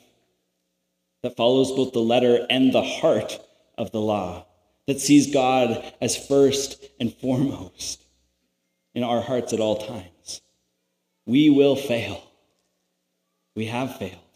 that 1.23 1.37
follows 1.37 1.73
both 1.73 1.93
the 1.93 2.01
letter 2.01 2.47
and 2.51 2.73
the 2.73 2.83
heart 2.83 3.41
of 3.77 3.93
the 3.93 4.01
law, 4.01 4.47
that 4.87 5.01
sees 5.01 5.33
God 5.33 5.93
as 6.01 6.27
first 6.27 6.85
and 7.01 7.13
foremost 7.15 8.05
in 8.95 9.03
our 9.03 9.21
hearts 9.21 9.53
at 9.53 9.61
all 9.61 9.77
times. 9.77 10.41
We 11.27 11.51
will 11.51 11.77
fail. 11.77 12.23
We 13.55 13.67
have 13.67 13.97
failed. 13.99 14.28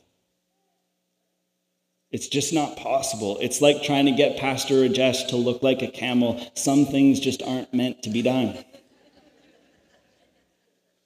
It's 2.12 2.29
just 2.29 2.53
not 2.53 2.77
possible. 2.77 3.38
It's 3.40 3.62
like 3.62 3.83
trying 3.83 4.05
to 4.05 4.12
get 4.12 4.38
Pastor 4.38 4.75
Rajesh 4.75 5.29
to 5.29 5.37
look 5.37 5.62
like 5.62 5.81
a 5.81 5.88
camel. 5.88 6.46
Some 6.55 6.85
things 6.85 7.18
just 7.18 7.42
aren't 7.42 7.72
meant 7.72 8.03
to 8.03 8.11
be 8.11 8.20
done. 8.20 8.62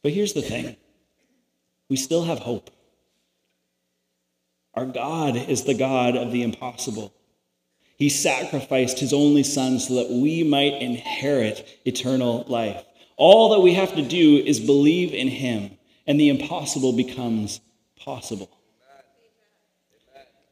But 0.02 0.12
here's 0.12 0.34
the 0.34 0.42
thing 0.42 0.76
we 1.88 1.96
still 1.96 2.24
have 2.24 2.40
hope. 2.40 2.70
Our 4.74 4.86
God 4.86 5.36
is 5.36 5.64
the 5.64 5.74
God 5.74 6.16
of 6.16 6.32
the 6.32 6.42
impossible. 6.42 7.14
He 7.96 8.10
sacrificed 8.10 8.98
his 8.98 9.12
only 9.12 9.42
son 9.42 9.78
so 9.78 9.94
that 9.94 10.10
we 10.10 10.42
might 10.42 10.82
inherit 10.82 11.66
eternal 11.86 12.44
life. 12.46 12.84
All 13.16 13.50
that 13.50 13.60
we 13.60 13.72
have 13.74 13.94
to 13.94 14.02
do 14.02 14.36
is 14.36 14.60
believe 14.60 15.14
in 15.14 15.28
him, 15.28 15.78
and 16.06 16.20
the 16.20 16.28
impossible 16.28 16.92
becomes 16.92 17.60
possible. 17.98 18.50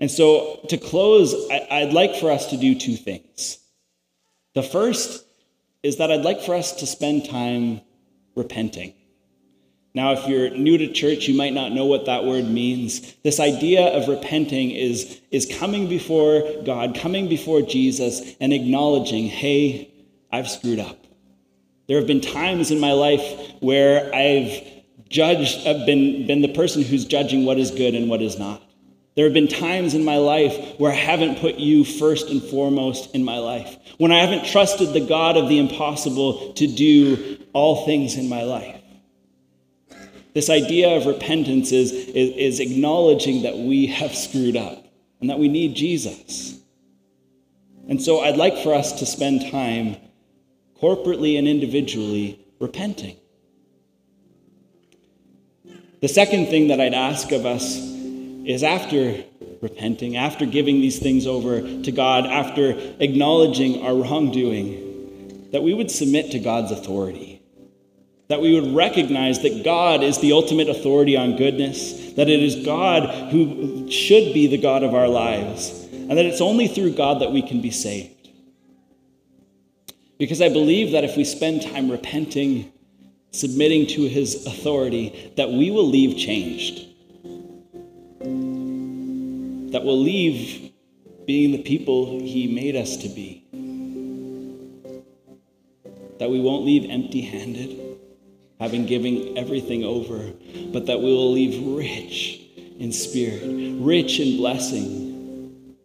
And 0.04 0.10
so, 0.10 0.60
to 0.68 0.76
close, 0.76 1.34
I'd 1.50 1.94
like 1.94 2.16
for 2.16 2.30
us 2.30 2.50
to 2.50 2.58
do 2.58 2.74
two 2.74 2.94
things. 2.94 3.58
The 4.54 4.62
first 4.62 5.24
is 5.82 5.96
that 5.96 6.12
I'd 6.12 6.26
like 6.26 6.42
for 6.42 6.54
us 6.54 6.72
to 6.72 6.86
spend 6.86 7.26
time 7.26 7.80
repenting. 8.36 8.92
Now, 9.94 10.12
if 10.12 10.28
you're 10.28 10.50
new 10.50 10.76
to 10.76 10.92
church, 10.92 11.26
you 11.26 11.34
might 11.34 11.54
not 11.54 11.72
know 11.72 11.86
what 11.86 12.04
that 12.04 12.26
word 12.26 12.44
means. 12.44 13.14
This 13.22 13.40
idea 13.40 13.80
of 13.80 14.06
repenting 14.06 14.72
is, 14.72 15.22
is 15.30 15.50
coming 15.58 15.88
before 15.88 16.42
God, 16.66 16.94
coming 16.94 17.26
before 17.26 17.62
Jesus, 17.62 18.34
and 18.42 18.52
acknowledging, 18.52 19.28
hey, 19.28 19.90
I've 20.30 20.50
screwed 20.50 20.80
up. 20.80 20.98
There 21.88 21.96
have 21.96 22.06
been 22.06 22.20
times 22.20 22.70
in 22.70 22.78
my 22.78 22.92
life 22.92 23.22
where 23.60 24.14
I've 24.14 24.62
judged, 25.08 25.66
I've 25.66 25.86
been, 25.86 26.26
been 26.26 26.42
the 26.42 26.52
person 26.52 26.82
who's 26.82 27.06
judging 27.06 27.46
what 27.46 27.58
is 27.58 27.70
good 27.70 27.94
and 27.94 28.10
what 28.10 28.20
is 28.20 28.38
not. 28.38 28.60
There 29.14 29.24
have 29.26 29.34
been 29.34 29.48
times 29.48 29.94
in 29.94 30.04
my 30.04 30.16
life 30.16 30.78
where 30.78 30.90
I 30.90 30.96
haven't 30.96 31.38
put 31.38 31.56
you 31.56 31.84
first 31.84 32.30
and 32.30 32.42
foremost 32.42 33.14
in 33.14 33.24
my 33.24 33.38
life, 33.38 33.76
when 33.98 34.10
I 34.10 34.20
haven't 34.20 34.46
trusted 34.46 34.92
the 34.92 35.06
God 35.06 35.36
of 35.36 35.48
the 35.48 35.58
impossible 35.58 36.52
to 36.54 36.66
do 36.66 37.38
all 37.52 37.86
things 37.86 38.16
in 38.16 38.28
my 38.28 38.42
life. 38.42 38.80
This 40.34 40.50
idea 40.50 40.96
of 40.96 41.06
repentance 41.06 41.70
is, 41.70 41.92
is, 41.92 42.58
is 42.58 42.60
acknowledging 42.60 43.42
that 43.42 43.56
we 43.56 43.86
have 43.86 44.12
screwed 44.12 44.56
up 44.56 44.84
and 45.20 45.30
that 45.30 45.38
we 45.38 45.46
need 45.46 45.76
Jesus. 45.76 46.58
And 47.88 48.02
so 48.02 48.20
I'd 48.20 48.36
like 48.36 48.58
for 48.64 48.74
us 48.74 48.98
to 48.98 49.06
spend 49.06 49.48
time 49.52 49.96
corporately 50.82 51.38
and 51.38 51.46
individually 51.46 52.44
repenting. 52.58 53.16
The 56.00 56.08
second 56.08 56.46
thing 56.46 56.68
that 56.68 56.80
I'd 56.80 56.94
ask 56.94 57.30
of 57.30 57.46
us 57.46 57.93
is 58.44 58.62
after 58.62 59.24
repenting, 59.60 60.16
after 60.16 60.46
giving 60.46 60.80
these 60.80 60.98
things 60.98 61.26
over 61.26 61.60
to 61.60 61.92
God, 61.92 62.26
after 62.26 62.70
acknowledging 63.00 63.82
our 63.82 63.94
wrongdoing, 63.94 65.48
that 65.52 65.62
we 65.62 65.72
would 65.72 65.90
submit 65.90 66.30
to 66.32 66.38
God's 66.38 66.70
authority. 66.70 67.40
That 68.28 68.40
we 68.40 68.58
would 68.58 68.74
recognize 68.74 69.42
that 69.42 69.64
God 69.64 70.02
is 70.02 70.18
the 70.18 70.32
ultimate 70.32 70.68
authority 70.68 71.16
on 71.16 71.36
goodness, 71.36 72.12
that 72.14 72.28
it 72.28 72.42
is 72.42 72.64
God 72.64 73.30
who 73.30 73.90
should 73.90 74.34
be 74.34 74.46
the 74.46 74.58
God 74.58 74.82
of 74.82 74.94
our 74.94 75.08
lives, 75.08 75.86
and 75.92 76.12
that 76.12 76.26
it's 76.26 76.40
only 76.40 76.68
through 76.68 76.94
God 76.94 77.20
that 77.20 77.32
we 77.32 77.42
can 77.42 77.60
be 77.60 77.70
saved. 77.70 78.10
Because 80.18 80.40
I 80.40 80.48
believe 80.48 80.92
that 80.92 81.04
if 81.04 81.16
we 81.16 81.24
spend 81.24 81.62
time 81.62 81.90
repenting, 81.90 82.72
submitting 83.32 83.86
to 83.88 84.08
his 84.08 84.46
authority, 84.46 85.32
that 85.36 85.50
we 85.50 85.70
will 85.70 85.86
leave 85.88 86.16
changed 86.16 86.93
that 89.74 89.82
will 89.82 90.00
leave 90.00 90.72
being 91.26 91.50
the 91.50 91.60
people 91.60 92.20
He 92.20 92.46
made 92.46 92.76
us 92.76 92.96
to 92.98 93.08
be. 93.08 93.42
That 96.20 96.30
we 96.30 96.38
won't 96.38 96.64
leave 96.64 96.88
empty 96.88 97.22
handed, 97.22 97.98
having 98.60 98.86
given 98.86 99.36
everything 99.36 99.82
over, 99.82 100.32
but 100.72 100.86
that 100.86 101.00
we 101.00 101.06
will 101.12 101.32
leave 101.32 101.76
rich 101.76 102.40
in 102.78 102.92
spirit, 102.92 103.42
rich 103.80 104.20
in 104.20 104.36
blessing. 104.36 105.76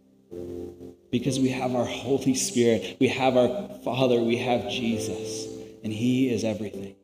Because 1.10 1.40
we 1.40 1.50
have 1.50 1.74
our 1.74 1.86
Holy 1.86 2.36
Spirit, 2.36 2.98
we 3.00 3.08
have 3.08 3.36
our 3.38 3.70
Father, 3.84 4.22
we 4.22 4.38
have 4.38 4.70
Jesus, 4.70 5.48
and 5.84 5.92
He 5.92 6.32
is 6.32 6.44
everything. 6.44 6.96